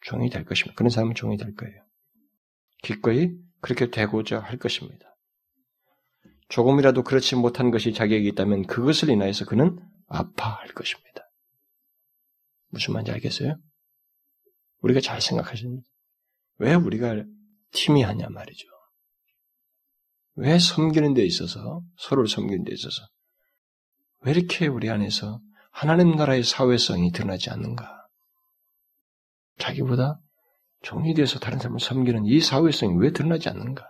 [0.00, 0.74] 종이 될 것입니다.
[0.76, 1.82] 그런 사람은 종이 될 거예요.
[2.82, 3.30] 기꺼이
[3.60, 5.16] 그렇게 되고자 할 것입니다.
[6.48, 11.22] 조금이라도 그렇지 못한 것이 자기에게 있다면 그것을 인하여서 그는 아파할 것입니다.
[12.68, 13.56] 무슨 말인지 알겠어요?
[14.80, 15.86] 우리가 잘 생각하십니다.
[16.58, 17.24] 왜 우리가
[17.72, 18.71] 팀이 하냐 말이죠.
[20.34, 23.02] 왜 섬기는 데 있어서, 서로를 섬기는 데 있어서,
[24.20, 25.40] 왜 이렇게 우리 안에서
[25.70, 28.06] 하나님 나라의 사회성이 드러나지 않는가?
[29.58, 30.20] 자기보다
[30.82, 33.84] 종이 되어서 다른 사람을 섬기는 이 사회성이 왜 드러나지 않는가?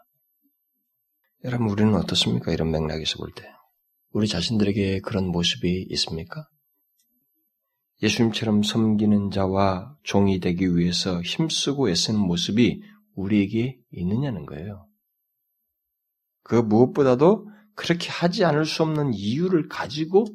[1.44, 2.52] 여러분, 우리는 어떻습니까?
[2.52, 3.44] 이런 맥락에서 볼 때.
[4.12, 6.46] 우리 자신들에게 그런 모습이 있습니까?
[8.02, 12.82] 예수님처럼 섬기는 자와 종이 되기 위해서 힘쓰고 애쓰는 모습이
[13.14, 14.86] 우리에게 있느냐는 거예요.
[16.42, 20.26] 그 무엇보다도 그렇게 하지 않을 수 없는 이유를 가지고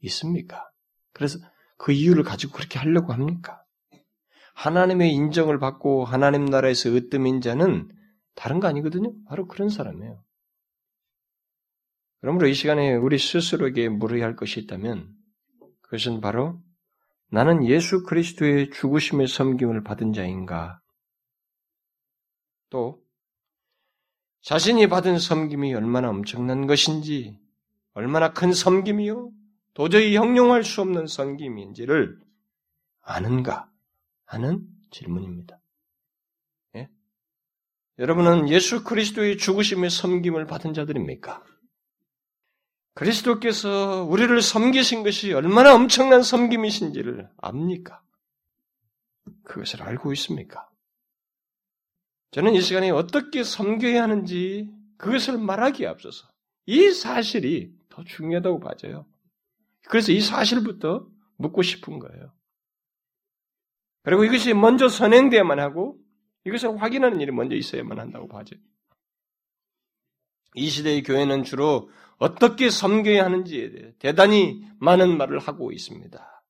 [0.00, 0.70] 있습니까?
[1.12, 1.38] 그래서
[1.76, 3.62] 그 이유를 가지고 그렇게 하려고 합니까?
[4.54, 7.88] 하나님의 인정을 받고 하나님 나라에서 으뜸인 자는
[8.34, 9.12] 다른 거 아니거든요?
[9.26, 10.22] 바로 그런 사람이에요.
[12.20, 15.12] 그러므로 이 시간에 우리 스스로에게 물어야 할 것이 있다면
[15.82, 16.62] 그것은 바로
[17.30, 20.80] 나는 예수 그리스도의 죽으심의 섬김을 받은 자인가?
[22.70, 23.03] 또
[24.44, 27.40] 자신이 받은 섬김이 얼마나 엄청난 것인지,
[27.94, 29.30] 얼마나 큰 섬김이요?
[29.72, 32.20] 도저히 형용할 수 없는 섬김인지를
[33.00, 33.70] 아는가
[34.26, 35.58] 하는 질문입니다.
[36.76, 36.90] 예?
[37.98, 41.42] 여러분은 예수 그리스도의 죽으심의 섬김을 받은 자들입니까?
[42.92, 48.02] 그리스도께서 우리를 섬기신 것이 얼마나 엄청난 섬김이신지를 압니까?
[49.44, 50.68] 그것을 알고 있습니까?
[52.34, 56.26] 저는 이 시간에 어떻게 섬겨야 하는지 그것을 말하기에 앞서서
[56.66, 59.06] 이 사실이 더 중요하다고 봐져요.
[59.86, 62.32] 그래서 이 사실부터 묻고 싶은 거예요.
[64.02, 65.96] 그리고 이것이 먼저 선행돼야만 하고
[66.44, 68.58] 이것을 확인하는 일이 먼저 있어야만 한다고 봐져요.
[70.56, 76.44] 이 시대의 교회는 주로 어떻게 섬겨야 하는지에 대해 대단히 많은 말을 하고 있습니다.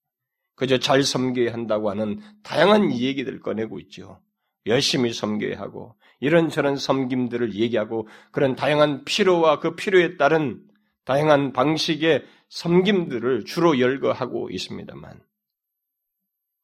[0.55, 4.24] 그저 잘 섬겨야 한다고 하는 다양한 얘기들 꺼내고 있죠.
[4.66, 10.62] 열심히 섬겨야 하고 이런저런 섬김들을 얘기하고 그런 다양한 필요와 그 필요에 따른
[11.05, 15.20] 다양한 방식의 섬김들을 주로 열거하고 있습니다만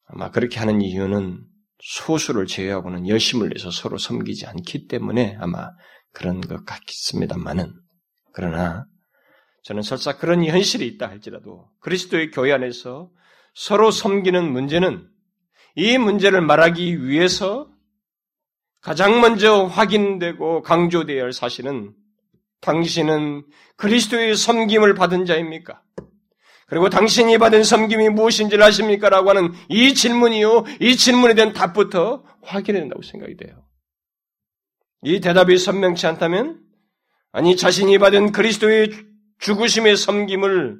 [0.07, 1.45] 아마 그렇게 하는 이유는
[1.79, 5.69] 소수를 제외하고는 열심을 내서 서로 섬기지 않기 때문에 아마
[6.11, 7.73] 그런 것 같습니다만은
[8.33, 8.85] 그러나
[9.63, 13.11] 저는 설사 그런 현실이 있다 할지라도 그리스도의 교회 안에서
[13.53, 15.07] 서로 섬기는 문제는
[15.75, 17.70] 이 문제를 말하기 위해서
[18.81, 21.93] 가장 먼저 확인되고 강조되어야 할 사실은
[22.61, 23.43] 당신은
[23.75, 25.81] 그리스도의 섬김을 받은 자입니까?
[26.67, 29.09] 그리고 당신이 받은 섬김이 무엇인지를 아십니까?
[29.09, 30.63] 라고 하는 이 질문이요.
[30.79, 33.65] 이 질문에 대한 답부터 확인해야 된다고 생각이 돼요.
[35.03, 36.61] 이 대답이 선명치 않다면,
[37.33, 38.91] 아니, 자신이 받은 그리스도의
[39.39, 40.79] 죽으심의 섬김을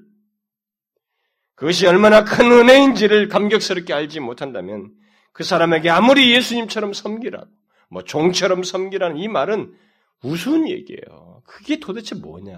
[1.55, 4.91] 그것이 얼마나 큰 은혜인지를 감격스럽게 알지 못한다면
[5.33, 7.47] 그 사람에게 아무리 예수님처럼 섬기라고,
[7.91, 9.77] 뭐 종처럼 섬기라는 이 말은
[10.23, 11.43] 우스운 얘기예요.
[11.45, 12.57] 그게 도대체 뭐냐?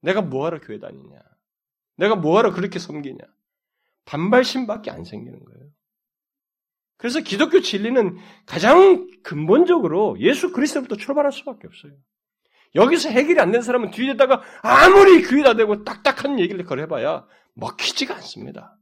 [0.00, 1.18] 내가 뭐하러 교회 다니냐?
[1.96, 3.18] 내가 뭐하러 그렇게 섬기냐?
[4.04, 5.70] 반발심밖에 안 생기는 거예요.
[6.98, 8.16] 그래서 기독교 진리는
[8.46, 11.92] 가장 근본적으로 예수 그리스도부터 출발할 수밖에 없어요.
[12.74, 18.78] 여기서 해결이 안 된 사람은 뒤에다가 아무리 귀에다 대고 딱딱한 얘기를 걸어봐야 먹히지가 않습니다.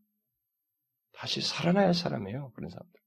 [1.13, 2.53] 다시 살아나야 할 사람이에요.
[2.55, 3.01] 그런 사람들.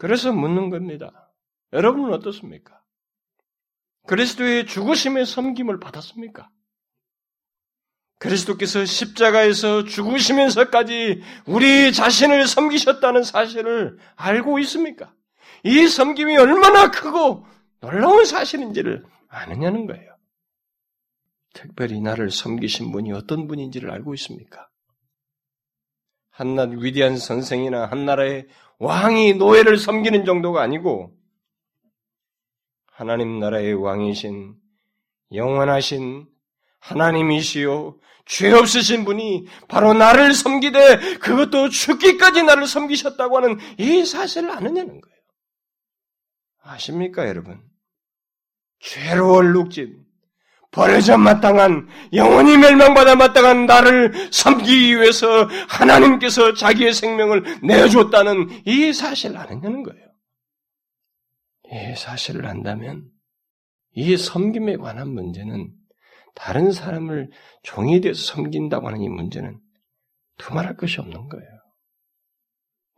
[0.00, 1.30] 그래서 묻는 겁니다.
[1.74, 2.80] 여러분은 어떻습니까?
[4.06, 6.48] 그리스도의 죽으심의 섬김을 받았습니까?
[8.18, 15.12] 그리스도께서 십자가에서 죽으시면서까지 우리 자신을 섬기셨다는 사실을 알고 있습니까?
[15.64, 17.46] 이 섬김이 얼마나 크고
[17.80, 20.16] 놀라운 사실인지를 아느냐는 거예요.
[21.52, 24.66] 특별히 나를 섬기신 분이 어떤 분인지를 알고 있습니까?
[26.30, 28.46] 한낱 위대한 선생이나 한나라의
[28.80, 31.14] 왕이 노예를 섬기는 정도가 아니고
[32.86, 34.56] 하나님 나라의 왕이신
[35.32, 36.26] 영원하신
[36.80, 45.00] 하나님이시요 죄 없으신 분이 바로 나를 섬기되 그것도 죽기까지 나를 섬기셨다고 하는 이 사실을 아느냐는
[45.00, 45.16] 거예요.
[46.62, 47.60] 아십니까, 여러분?
[48.78, 50.06] 죄로 얼룩진
[50.72, 59.82] 버려져 마땅한 영원히 멸망받아 마땅한 나를 섬기기 위해서 하나님께서 자기의 생명을 내어줬다는 이 사실을 아느냐는
[59.82, 60.06] 거예요.
[61.72, 63.08] 이 사실을 안다면
[63.94, 65.72] 이 섬김에 관한 문제는
[66.34, 67.30] 다른 사람을
[67.62, 69.58] 종이 되어서 섬긴다고 하는 이 문제는
[70.38, 71.48] 두말할 것이 없는 거예요.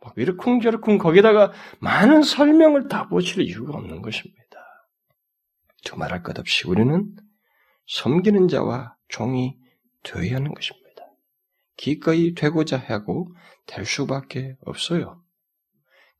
[0.01, 4.41] 막 이러쿵저러쿵 거기다가 많은 설명을 다 붙일 이유가 없는 것입니다.
[5.85, 7.15] 두말할 것 없이 우리는
[7.87, 9.57] 섬기는 자와 종이
[10.03, 10.83] 되어야 하는 것입니다.
[11.77, 13.33] 기꺼이 되고자 하고
[13.65, 15.21] 될 수밖에 없어요.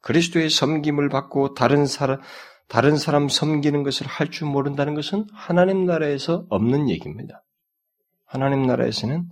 [0.02, 2.22] 그리스도의 섬김을 받고 다른 사람,
[2.68, 7.44] 다른 사람 섬기는 것을 할 줄 모른다는 것은 하나님 나라에서 없는 얘기입니다.
[8.26, 9.30] 하나님 나라에서는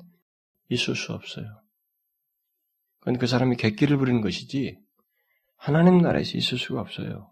[0.70, 1.46] 있을 수 없어요.
[3.00, 4.78] 그건 그 사람이 객기를 부리는 것이지
[5.58, 7.32] 하나님 나라에서 있을 수가 없어요.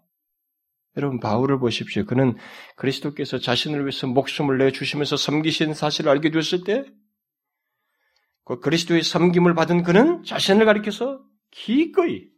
[0.96, 2.04] 여러분 바울을 보십시오.
[2.04, 2.36] 그는
[2.76, 6.84] 그리스도께서 자신을 위해서 목숨을 내 주시면서 섬기신 사실을 알게 되었을 때,
[8.44, 11.22] 그 그리스도의 섬김을 받은 그는 자신을 가리켜서
[11.52, 12.28] 기꺼이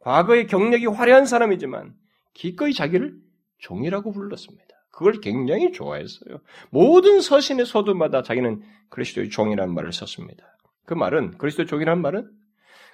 [0.00, 1.94] 과거의 경력이 화려한 사람이지만
[2.34, 3.14] 기꺼이 자기를
[3.58, 4.66] 종이라고 불렀습니다.
[4.90, 6.40] 그걸 굉장히 좋아했어요.
[6.70, 10.44] 모든 서신의 서두마다 자기는 그리스도의 종이라는 말을 썼습니다.
[10.84, 12.28] 그 말은 그리스도의 종이라는 말은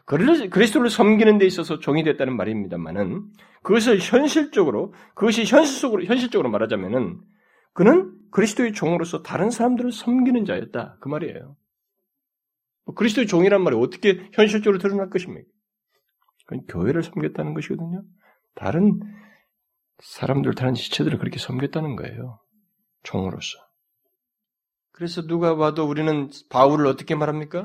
[0.09, 3.31] 그리스도를 섬기는 데 있어서 종이 됐다는 말입니다만은
[3.63, 7.21] 그것을 현실적으로 그것이 현실적으로 현실적으로 말하자면은
[7.75, 11.57] 그는 그리스도의 종으로서 다른 사람들을 섬기는 자였다 그 말이에요.
[12.87, 15.47] 뭐 그리스도의 종이란 말이 어떻게 현실적으로 드러날 것입니까?
[16.47, 18.03] 그건 교회를 섬겼다는 것이거든요.
[18.55, 18.99] 다른
[19.99, 22.41] 사람들, 다른 지체들을 그렇게 섬겼다는 거예요.
[23.03, 23.59] 종으로서.
[24.93, 27.63] 그래서 누가 봐도 우리는 바울을 어떻게 말합니까?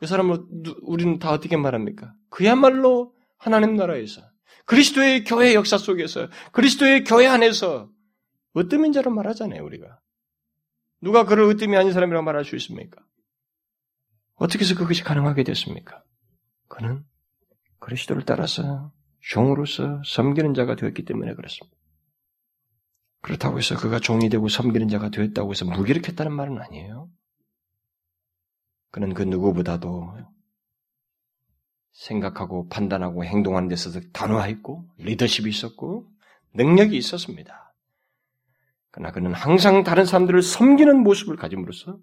[0.00, 0.38] 그 사람을
[0.80, 2.14] 우리는 다 어떻게 말합니까?
[2.30, 4.22] 그야말로 하나님 나라에서
[4.64, 7.90] 그리스도의 교회 역사 속에서 그리스도의 교회 안에서
[8.56, 10.00] 으뜸인 자로 말하잖아요, 우리가.
[11.02, 13.02] 누가 그를 으뜸이 아닌 사람이라고 말할 수 있습니까?
[14.36, 16.02] 어떻게 해서 그것이 가능하게 됐습니까?
[16.68, 17.04] 그는
[17.78, 21.76] 그리스도를 따라서 종으로서 섬기는 자가 되었기 때문에 그렇습니다.
[23.20, 27.10] 그렇다고 해서 그가 종이 되고 섬기는 자가 되었다고 해서 무기력했다는 말은 아니에요.
[28.90, 30.16] 그는 그 누구보다도
[31.92, 36.08] 생각하고 판단하고 행동하는 데 있어서 단호했고 리더십이 있었고
[36.54, 37.74] 능력이 있었습니다.
[38.90, 41.98] 그러나 그는 항상 다른 사람들을 섬기는 모습을 가짐으로써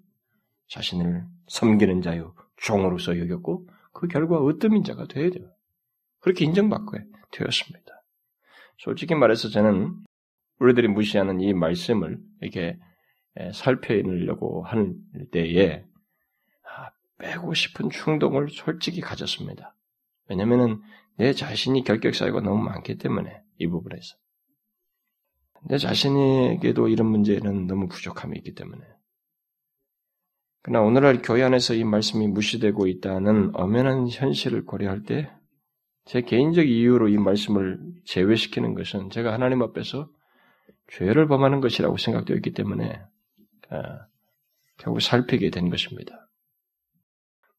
[0.68, 5.50] 자신을 섬기는 자요 종으로서 여겼고 그 결과 으뜸인 자가 되어야 돼요.
[6.20, 6.96] 그렇게 인정받고
[7.32, 8.04] 되었습니다.
[8.78, 9.94] 솔직히 말해서 저는
[10.60, 12.78] 우리들이 무시하는 이 말씀을 이렇게
[13.52, 14.94] 살펴내려고 할
[15.30, 15.97] 때에 아,
[17.18, 19.74] 빼고 싶은 충동을 솔직히 가졌습니다.
[20.28, 20.80] 왜냐면은
[21.16, 24.16] 내 자신이 결격 사유가 너무 많기 때문에 이 부분에서
[25.68, 28.84] 내 자신에게도 이런 문제는 너무 부족함이 있기 때문에
[30.62, 35.30] 그러나 오늘날 교회 안에서 이 말씀이 무시되고 있다는 엄연한 현실을 고려할 때
[36.08, 40.08] 제 개인적 이유로 이 말씀을 제외시키는 것은 제가 하나님 앞에서
[40.90, 42.98] 죄를 범하는 것이라고 생각되었기 때문에
[43.68, 44.06] 아,
[44.78, 46.27] 결국 살피게 된 것입니다.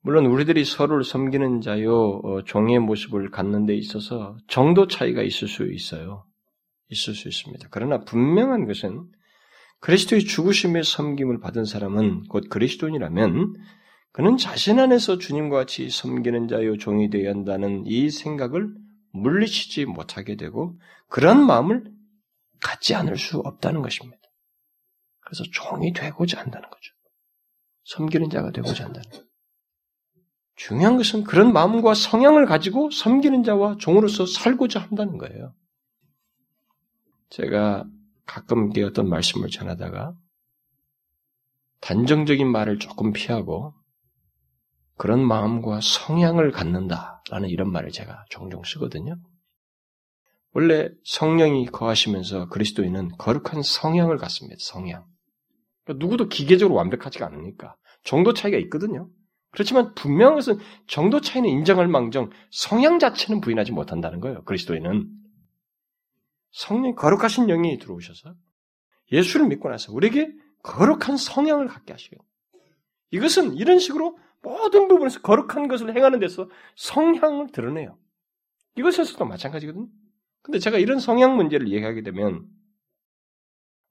[0.01, 5.71] 물론 우리들이 서로를 섬기는 자요 어, 종의 모습을 갖는 데 있어서 정도 차이가 있을 수
[5.71, 6.25] 있어요.
[6.89, 7.67] 있을 수 있습니다.
[7.71, 9.07] 그러나 분명한 것은
[9.81, 13.53] 그리스도의 죽으심의 섬김을 받은 사람은 곧 그리스도인이라면
[14.11, 18.73] 그는 자신 안에서 주님과 같이 섬기는 자요 종이 되어야 한다는 이 생각을
[19.11, 21.91] 물리치지 못하게 되고 그런 마음을
[22.61, 24.19] 갖지 않을 수 없다는 것입니다.
[25.21, 26.93] 그래서 종이 되고자 한다는 거죠.
[27.85, 29.28] 섬기는 자가 되고자 한다는 거죠.
[30.59, 35.55] 중요한 것은 그런 마음과 성향을 가지고 섬기는 자와 종으로서 살고자 한다는 거예요.
[37.29, 37.85] 제가
[38.25, 40.13] 가끔 어떤 말씀을 전하다가
[41.79, 43.73] 단정적인 말을 조금 피하고
[44.97, 49.15] 그런 마음과 성향을 갖는다라는 이런 말을 제가 종종 쓰거든요.
[50.51, 54.57] 원래 성령이 거하시면서 그리스도인은 거룩한 성향을 갖습니다.
[54.59, 55.05] 성향.
[55.85, 59.09] 그러니까 누구도 기계적으로 완벽하지가 않으니까 정도 차이가 있거든요.
[59.51, 64.43] 그렇지만 분명한 것은 정도 차이는 인정할 망정 성향 자체는 부인하지 못한다는 거예요.
[64.43, 65.09] 그리스도인은
[66.51, 68.35] 성령 거룩하신 영이 들어오셔서
[69.11, 70.31] 예수를 믿고 나서 우리에게
[70.63, 72.23] 거룩한 성향을 갖게 하시고
[73.11, 77.97] 이것은 이런 식으로 모든 부분에서 거룩한 것을 행하는 데서 성향을 드러내요.
[78.77, 79.87] 이것에서도 마찬가지거든요.
[80.41, 82.47] 근데 제가 이런 성향 문제를 얘기하게 되면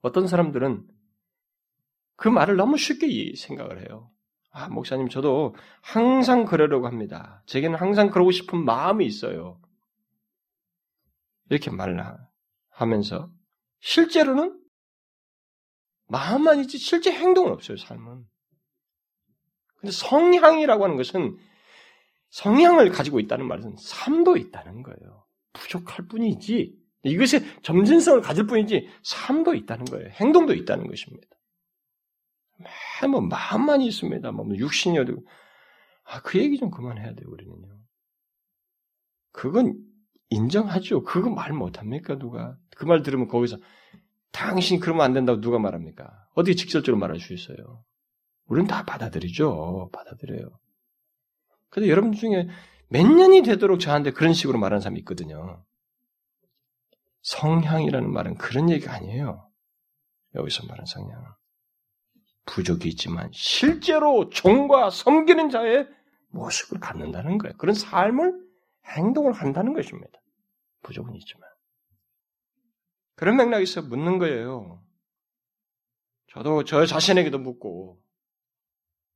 [0.01, 0.87] 어떤 사람들은
[2.17, 4.11] 그 말을 너무 쉽게 생각을 해요.
[4.51, 7.43] 아, 목사님, 저도 항상 그러려고 합니다.
[7.47, 9.61] 제게는 항상 그러고 싶은 마음이 있어요.
[11.51, 12.03] 이렇게 말을
[12.71, 13.31] 하면서
[13.81, 14.59] 실제로는
[16.09, 18.25] 마음만 있지 실제 행동은 없어요, 삶은.
[19.77, 21.37] 근데 성향이라고 하는 것은
[22.31, 25.25] 성향을 가지고 있다는 말은 삶도 있다는 거예요.
[25.53, 30.09] 부족할 뿐이지 이것에 점진성을 가질 뿐이지 삶도 있다는 거예요.
[30.11, 31.29] 행동도 있다는 것입니다.
[33.11, 34.33] 뭐 마음만 있습니다.
[34.33, 35.17] 뭐 육신이어도
[36.05, 37.69] 아, 그 얘기 좀 그만해야 돼요, 우리는요.
[39.33, 39.79] 그건
[40.31, 41.03] 인정하죠.
[41.05, 42.57] 그거 말 못합니까, 누가?
[42.77, 43.59] 그 말 들으면 거기서,
[44.33, 46.11] 당신 그러면 안 된다고 누가 말합니까?
[46.35, 47.85] 어떻게 직설적으로 말할 수 있어요?
[48.47, 49.91] 우리는 다 받아들이죠.
[49.93, 50.59] 받아들여요.
[51.71, 52.49] 근데 여러분 중에
[52.89, 55.65] 몇 년이 되도록 저한테 그런 식으로 말하는 사람이 있거든요.
[57.23, 59.51] 성향이라는 말은 그런 얘기가 아니에요.
[60.35, 61.27] 여기서 말하는 성향은.
[62.49, 65.87] 부족이 있지만 실제로 종과 섬기는 자의
[66.31, 67.55] 모습을 갖는다는 거예요.
[67.59, 68.35] 그런 삶을
[68.87, 70.19] 행동을 한다는 것입니다.
[70.83, 71.49] 부족은 있지만.
[73.15, 74.83] 그런 맥락에서 묻는 거예요.
[76.29, 78.01] 저도 저 자신에게도 묻고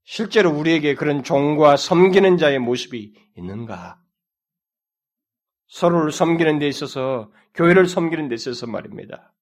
[0.05, 4.02] 실제로 우리에게 그런 종과 섬기는 자의 모습이 있는가?
[5.69, 9.33] 서로를 섬기는 데 있어서 교회를 섬기는 데 있어서 말입니다.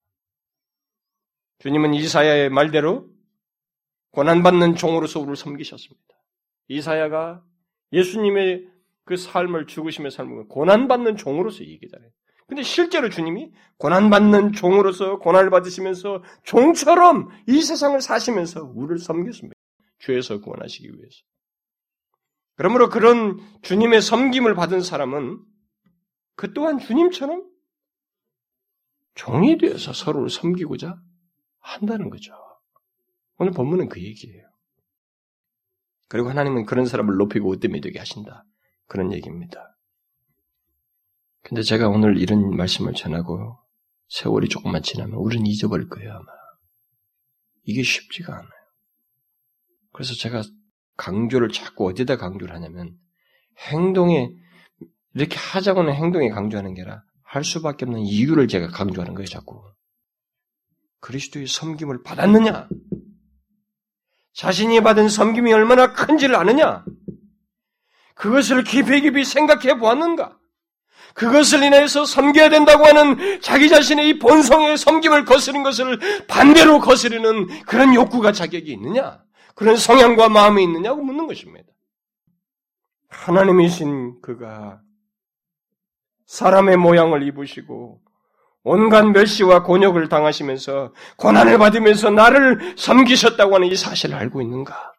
[1.59, 3.10] 주님은 이사야의 말대로
[4.13, 6.15] 고난받는 종으로서 우리를 섬기셨습니다.
[6.69, 7.43] 이사야가
[7.93, 8.69] 예수님의
[9.05, 12.11] 그 삶을 죽으심의 삶을 고난받는 종으로서 얘기잖아요.
[12.47, 19.55] 근데 실제로 주님이 고난받는 종으로서 고난을 받으시면서 종처럼 이 세상을 사시면서 우리를 섬겼습니다.
[20.01, 21.23] 죄에서 구원하시기 위해서.
[22.57, 25.39] 그러므로 그런 주님의 섬김을 받은 사람은
[26.35, 27.49] 그 또한 주님처럼
[29.15, 30.97] 종이 되어서 서로를 섬기고자
[31.61, 32.35] 한다는 거죠.
[33.41, 34.47] 오늘 본문은 그 얘기예요.
[36.09, 38.45] 그리고 하나님은 그런 사람을 높이고 웃됨이 되게 하신다.
[38.87, 39.79] 그런 얘기입니다.
[41.43, 43.59] 근데 제가 오늘 이런 말씀을 전하고
[44.09, 46.27] 세월이 조금만 지나면 우리는 잊어버릴 거예요, 아마.
[47.63, 48.51] 이게 쉽지가 않아요.
[49.93, 50.43] 그래서 제가
[50.99, 52.95] 강조를 자꾸 어디다 강조를 하냐면
[53.71, 54.29] 행동에
[55.15, 59.63] 이렇게 하자고 는 행동에 강조하는 게 아니라 할 수밖에 없는 이유를 제가 강조하는 거예요, 자꾸.
[61.01, 62.69] 그리스도의 섬김을 받았느냐?
[64.35, 66.85] 자신이 받은 섬김이 얼마나 큰지를 아느냐?
[68.15, 70.39] 그것을 깊이 깊이 생각해 보았는가?
[71.15, 77.95] 그것을 인해서 섬겨야 된다고 하는 자기 자신의 이 본성의 섬김을 거스른 것을 반대로 거스르는 그런
[77.95, 79.23] 욕구가 자격이 있느냐?
[79.55, 81.69] 그런 성향과 마음이 있느냐고 묻는 것입니다.
[83.09, 84.81] 하나님이신 그가
[86.27, 88.01] 사람의 모양을 입으시고
[88.63, 94.93] 온갖 멸시와 곤욕을 당하시면서 고난을 받으면서 나를 섬기셨다고 하는 이 사실을 알고 있는가?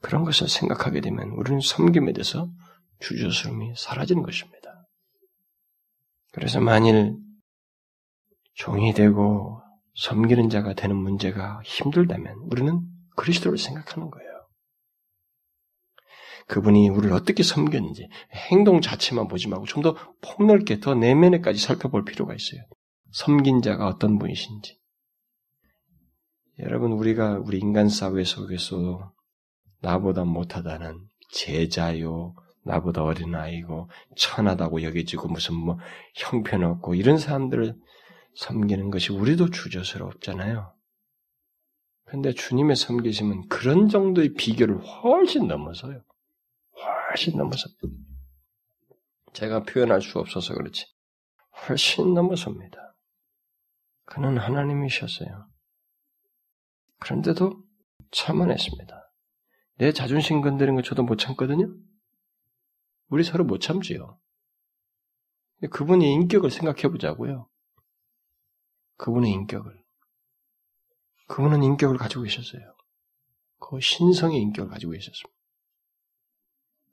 [0.00, 2.48] 그런 것을 생각하게 되면 우리는 섬김에 대해서
[3.00, 4.86] 주저스름이 사라지는 것입니다.
[6.32, 7.16] 그래서 만일
[8.54, 9.60] 종이 되고
[9.96, 12.80] 섬기는 자가 되는 문제가 힘들다면 우리는
[13.16, 14.27] 그리스도를 생각하는 거예요.
[16.48, 18.08] 그분이 우리를 어떻게 섬겼는지
[18.50, 22.62] 행동 자체만 보지 말고 좀 더 폭넓게 더 내면에까지 살펴볼 필요가 있어요.
[23.12, 24.78] 섬긴 자가 어떤 분이신지.
[26.60, 29.12] 여러분 우리가 우리 인간 사회 속에서
[29.80, 30.98] 나보다 못하다는
[31.30, 32.34] 제자요,
[32.64, 35.78] 나보다 어린 아이고 천하다고 여겨지고 무슨 뭐
[36.16, 37.76] 형편없고 이런 사람들을
[38.34, 40.72] 섬기는 것이 우리도 주저스럽잖아요.
[42.06, 46.00] 근데 주님의 섬기심은 그런 정도의 비교를 훨씬 넘어서요.
[47.08, 47.88] 훨씬 넘어섭니다.
[49.32, 50.86] 제가 표현할 수 없어서 그렇지.
[51.68, 52.96] 훨씬 넘어섭니다.
[54.04, 55.48] 그는 하나님이셨어요.
[57.00, 57.62] 그런데도
[58.10, 59.12] 참아냈습니다.
[59.76, 61.72] 내 자존심 건드는 거 저도 못 참거든요?
[63.08, 64.18] 우리 서로 못 참지요.
[65.70, 67.48] 그분의 인격을 생각해 보자고요.
[68.96, 69.82] 그분의 인격을.
[71.28, 72.74] 그분은 인격을 가지고 계셨어요.
[73.58, 75.37] 그 신성의 인격을 가지고 계셨습니다.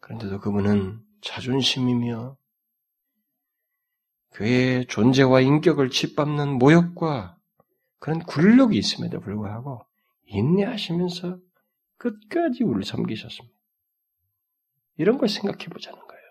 [0.06, 2.38] 그런데도 그분은 자존심이며
[4.30, 7.38] 그의 존재와 인격을 짓밟는 모욕과
[7.98, 9.84] 그런 굴욕이 있음에도 불구하고
[10.28, 11.40] 인내하시면서
[11.98, 13.58] 끝까지 우리를 섬기셨습니다.
[14.98, 16.24] 이런 걸 생각해 보자는 거예요.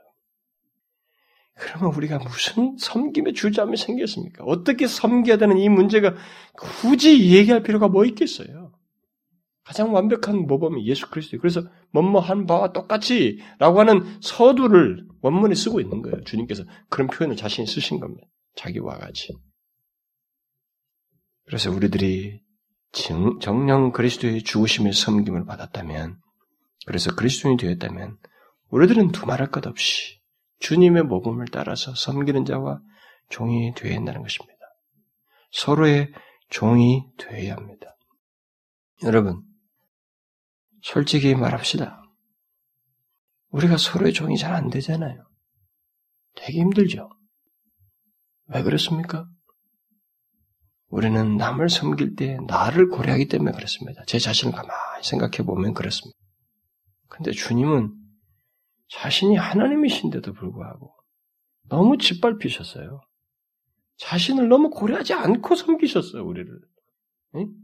[1.55, 4.45] 그러면 우리가 무슨 섬김의 주저함이 생겼습니까?
[4.45, 6.15] 어떻게 섬겨야 되는 이 문제가
[6.57, 8.64] 굳이 얘기할 필요가 뭐 있겠어요?
[9.65, 11.39] 가장 완벽한 모범이 예수 그리스도.
[11.39, 11.63] 그래서
[11.93, 16.23] 뭐뭐 한 바와 똑같이 라고 하는 서두를 원문에 쓰고 있는 거예요.
[16.25, 18.29] 주님께서 그런 표현을 자신이 쓰신 겁니다.
[18.57, 19.35] 자기와 같이.
[21.47, 22.41] 그래서 우리들이
[22.93, 26.19] 정령 그리스도의 죽으심의 섬김을 받았다면,
[26.87, 28.19] 그래서 그리스도인이 되었다면,
[28.69, 30.21] 우리들은 두말할 것 없이
[30.61, 32.81] 주님의 모범을 따라서 섬기는 자와
[33.31, 34.55] 종이 되어야 한다는 것입니다.
[35.51, 36.13] 서로의
[36.51, 37.97] 종이 되어야 합니다.
[39.03, 39.43] 여러분,
[40.85, 42.03] 솔직히 말합시다.
[43.49, 45.25] 우리가 서로의 종이 잘 안 되잖아요.
[46.37, 47.09] 되게 힘들죠.
[48.49, 49.27] 왜 그렇습니까?
[50.89, 54.03] 우리는 남을 섬길 때 나를 고려하기 때문에 그렇습니다.
[54.07, 56.19] 제 자신을 가만히 생각해 보면 그렇습니다.
[57.09, 57.95] 근데 주님은
[58.91, 60.95] 자신이 하나님이신데도 불구하고
[61.71, 63.01] 너무 짓밟히셨어요.
[63.97, 66.61] 자신을 너무 고려하지 않고 섬기셨어요, 우리를.
[67.37, 67.64] 응?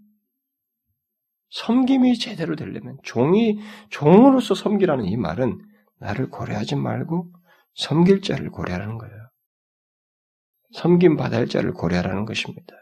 [1.51, 3.59] 섬김이 제대로 되려면 종이
[3.91, 5.59] 종으로서 섬기라는 이 말은
[5.99, 7.33] 나를 고려하지 말고
[7.75, 9.31] 섬길 자를 고려하는 거예요.
[10.73, 12.75] 섬김 받을 자를 고려하라는 것입니다.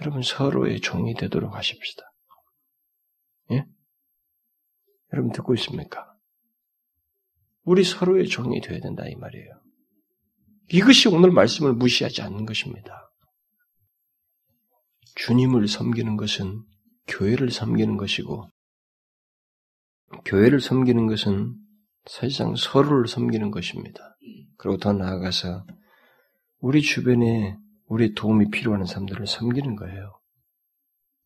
[0.00, 2.02] 여러분 서로의 종이 되도록 하십시다.
[3.52, 3.64] 예?
[5.12, 6.12] 여러분 듣고 있습니까?
[7.64, 9.62] 우리 서로의 종이 되어야 된다 이 말이에요.
[10.72, 13.12] 이것이 오늘 말씀을 무시하지 않는 것입니다.
[15.16, 16.64] 주님을 섬기는 것은
[17.06, 18.48] 교회를 섬기는 것이고,
[20.24, 21.54] 교회를 섬기는 것은
[22.06, 24.16] 사실상 서로를 섬기는 것입니다.
[24.56, 25.66] 그리고 더 나아가서
[26.58, 30.18] 우리 주변에 우리 도움이 필요한 사람들을 섬기는 거예요.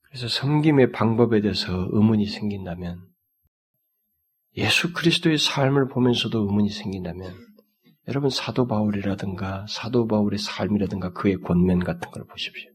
[0.02, 3.06] 그래서 섬김의 방법에 대해서 의문이 생긴다면,
[4.56, 7.34] 예수 그리스도의 삶을 보면서도 의문이 생긴다면,
[8.08, 12.70] 여러분 사도 바울이라든가 사도 바울의 삶이라든가 그의 권면 같은 걸 보십시오.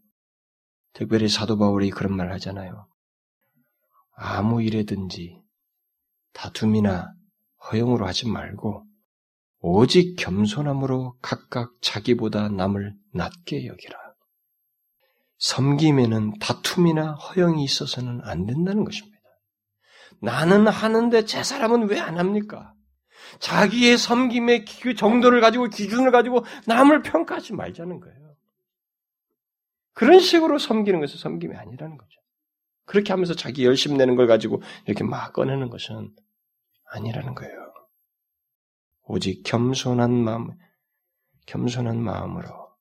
[0.93, 2.87] 특별히 사도 바울이 그런 말 하잖아요.
[4.15, 5.41] 아무 일에든지
[6.33, 7.13] 다툼이나
[7.71, 8.85] 허용으로 하지 말고
[9.59, 13.97] 오직 겸손함으로 각각 자기보다 남을 낮게 여기라.
[15.39, 19.13] 섬김에는 다툼이나 허영이 있어서는 안 된다는 것입니다.
[20.21, 22.73] 나는 하는데 제 사람은 왜 안 합니까?
[23.39, 28.35] 자기의 섬김의 그 정도를 가지고 기준을 가지고 남을 평가하지 말자는 거예요.
[29.93, 32.22] 그런 식으로 섬기는 것은 섬김이 아니라는 거죠.
[32.85, 36.13] 그렇게 하면서 자기 열심 내는 걸 가지고 이렇게 막 꺼내는 것은
[36.91, 37.73] 아니라는 거예요.
[39.03, 40.51] 오직 겸손한 마음,
[41.45, 42.73] 겸손한 마음으로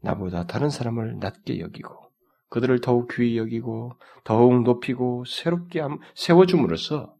[0.00, 2.10] 나보다 다른 사람을 낮게 여기고
[2.48, 3.92] 그들을 더욱 귀히 여기고
[4.24, 5.80] 더욱 높이고 새롭게
[6.14, 7.16] 세워줌으로써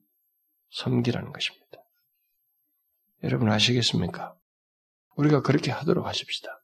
[0.71, 1.67] 섬기라는 것입니다.
[3.23, 4.35] 여러분 아시겠습니까?
[5.17, 6.60] 우리가 그렇게 하도록 하십시다.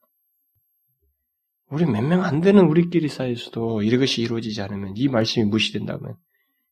[1.69, 6.15] 우리 몇 명 안 되는 우리끼리 사이에서도 이것이 이루어지지 않으면 이 말씀이 무시된다면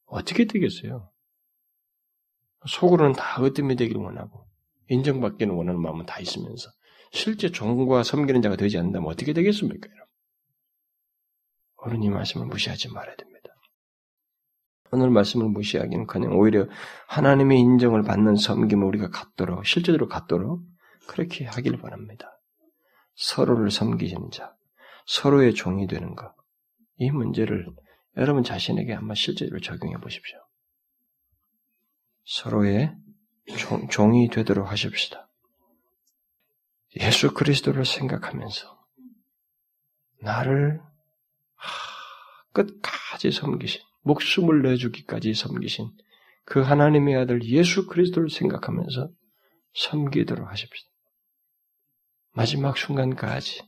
[0.05, 1.11] 어떻게 되겠어요?
[2.67, 4.47] 속으로는 다 으뜸이 되기를 원하고
[4.89, 6.69] 인정받기는 원하는 마음은 다 있으면서
[7.11, 9.89] 실제 종과 섬기는 자가 되지 않는다면 어떻게 되겠습니까?
[11.77, 12.03] 여러분?
[12.03, 13.49] 이 말씀을 무시하지 말아야 됩니다.
[14.91, 16.67] 오늘 말씀을 무시하기는커녕 오히려
[17.07, 20.63] 하나님의 인정을 받는 섬김을 우리가 갖도록 실제로 갖도록
[21.07, 22.39] 그렇게 하길 바랍니다.
[23.15, 24.55] 서로를 섬기시는 자,
[25.05, 26.33] 서로의 종이 되는 것,
[26.97, 27.65] 이 문제를
[28.17, 30.37] 여러분 자신에게 한번 실제로 적용해 보십시오.
[32.23, 32.95] 서로의
[33.57, 35.29] 종, 종이 되도록 하십시다.
[36.99, 38.85] 예수 그리스도를 생각하면서
[40.21, 40.81] 나를
[42.53, 45.91] 끝까지 섬기신 목숨을 내주기까지 섬기신
[46.45, 49.09] 그 하나님의 아들 예수 그리스도를 생각하면서
[49.73, 50.89] 섬기도록 하십시다.
[52.31, 53.61] 마지막 순간까지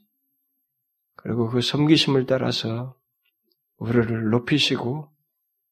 [1.28, 2.96] 그리고 그 섬기심을 따라서
[3.80, 5.12] 우리를 높이시고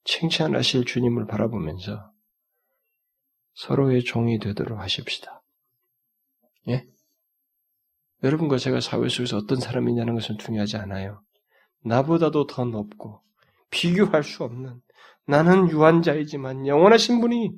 [0.04, 2.12] 칭찬하실 주님을 바라보면서
[3.54, 5.42] 서로의 종이 되도록 하십시다.
[6.68, 6.86] 예?
[8.22, 11.22] 여러분과 제가 사회 속에서 어떤 사람이냐는 것은 중요하지 않아요.
[11.86, 13.22] 나보다도 더 높고
[13.70, 14.82] 비교할 수 없는
[15.26, 17.52] 나는 유한자이지만 영원하신 분이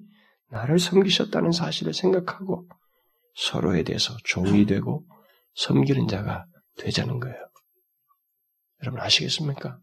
[0.51, 2.67] 나를 섬기셨다는 사실을 생각하고
[3.33, 5.03] 서로에 대해서 종이 되고
[5.55, 6.45] 섬기는 자가
[6.77, 7.46] 되자는 거예요.
[8.81, 9.79] 여러분 아시겠습니까?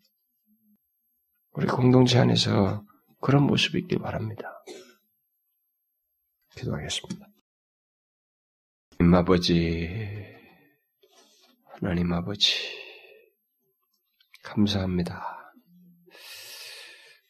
[1.53, 2.85] 우리 공동체 안에서
[3.21, 4.63] 그런 모습이 있길 바랍니다.
[6.57, 7.27] 기도하겠습니다.
[8.99, 9.89] 하나님 아버지,
[11.65, 12.55] 하나님 아버지,
[14.43, 15.53] 감사합니다.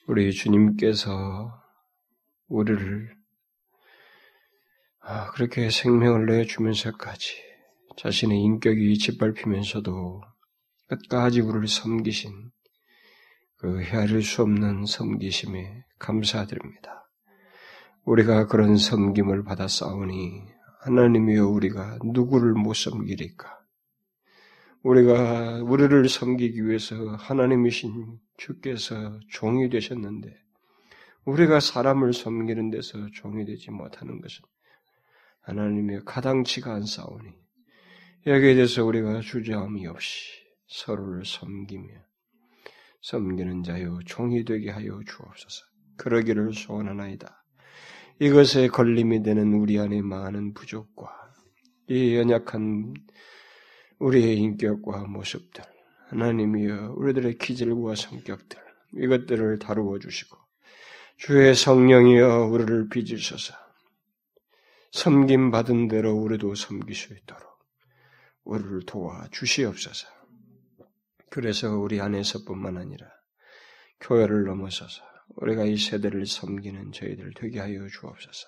[0.07, 1.63] 우리 주님께서
[2.49, 3.17] 우리를
[5.01, 7.43] 아, 그렇게 생명을 내주면서까지
[7.97, 10.23] 자신의 인격이 짓밟히면서도
[10.87, 12.51] 끝까지 우리를 섬기신
[13.57, 17.09] 그 헤아릴 수 없는 섬기심에 감사드립니다.
[18.05, 20.43] 우리가 그런 섬김을 받아 싸우니
[20.81, 23.59] 하나님이여 우리가 누구를 못 섬기리까?
[24.83, 30.37] 우리가 우리를 섬기기 위해서 하나님이신 주께서 종이 되셨는데
[31.25, 34.45] 우리가 사람을 섬기는 데서 종이 되지 못하는 것은
[35.41, 37.31] 하나님의 가당치가 않사오니
[38.27, 40.44] 여기에 대해서 우리가 주저함이 없이
[40.75, 41.95] 서로를 섬기며
[43.03, 45.65] 섬기는 자요 종이 되게 하여 주옵소서.
[45.97, 47.45] 그러기를 소원하나이다.
[48.19, 51.13] 이것에 걸림이 되는 우리 안에 많은 부족과
[51.89, 52.93] 이 연약한
[54.01, 55.63] 우리의 인격과 모습들,
[56.09, 58.59] 하나님이여 우리들의 기질과 성격들,
[58.97, 60.37] 이것들을 다루어 주시고,
[61.17, 63.55] 주의 성령이여 우리를 빚으셔서,
[64.91, 67.43] 섬김 받은 대로 우리도 섬길 수 있도록
[68.45, 70.24] 우리를 도와 주시옵소서.
[71.35, 73.09] 그래서 우리 안에서뿐만 아니라
[73.99, 75.03] 교회를 넘어서서
[75.35, 78.47] 우리가 이 세대를 섬기는 저희들 되게 하여 주옵소서.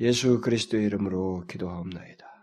[0.00, 2.33] 예수 그리스도의 이름으로 기도하옵나이다.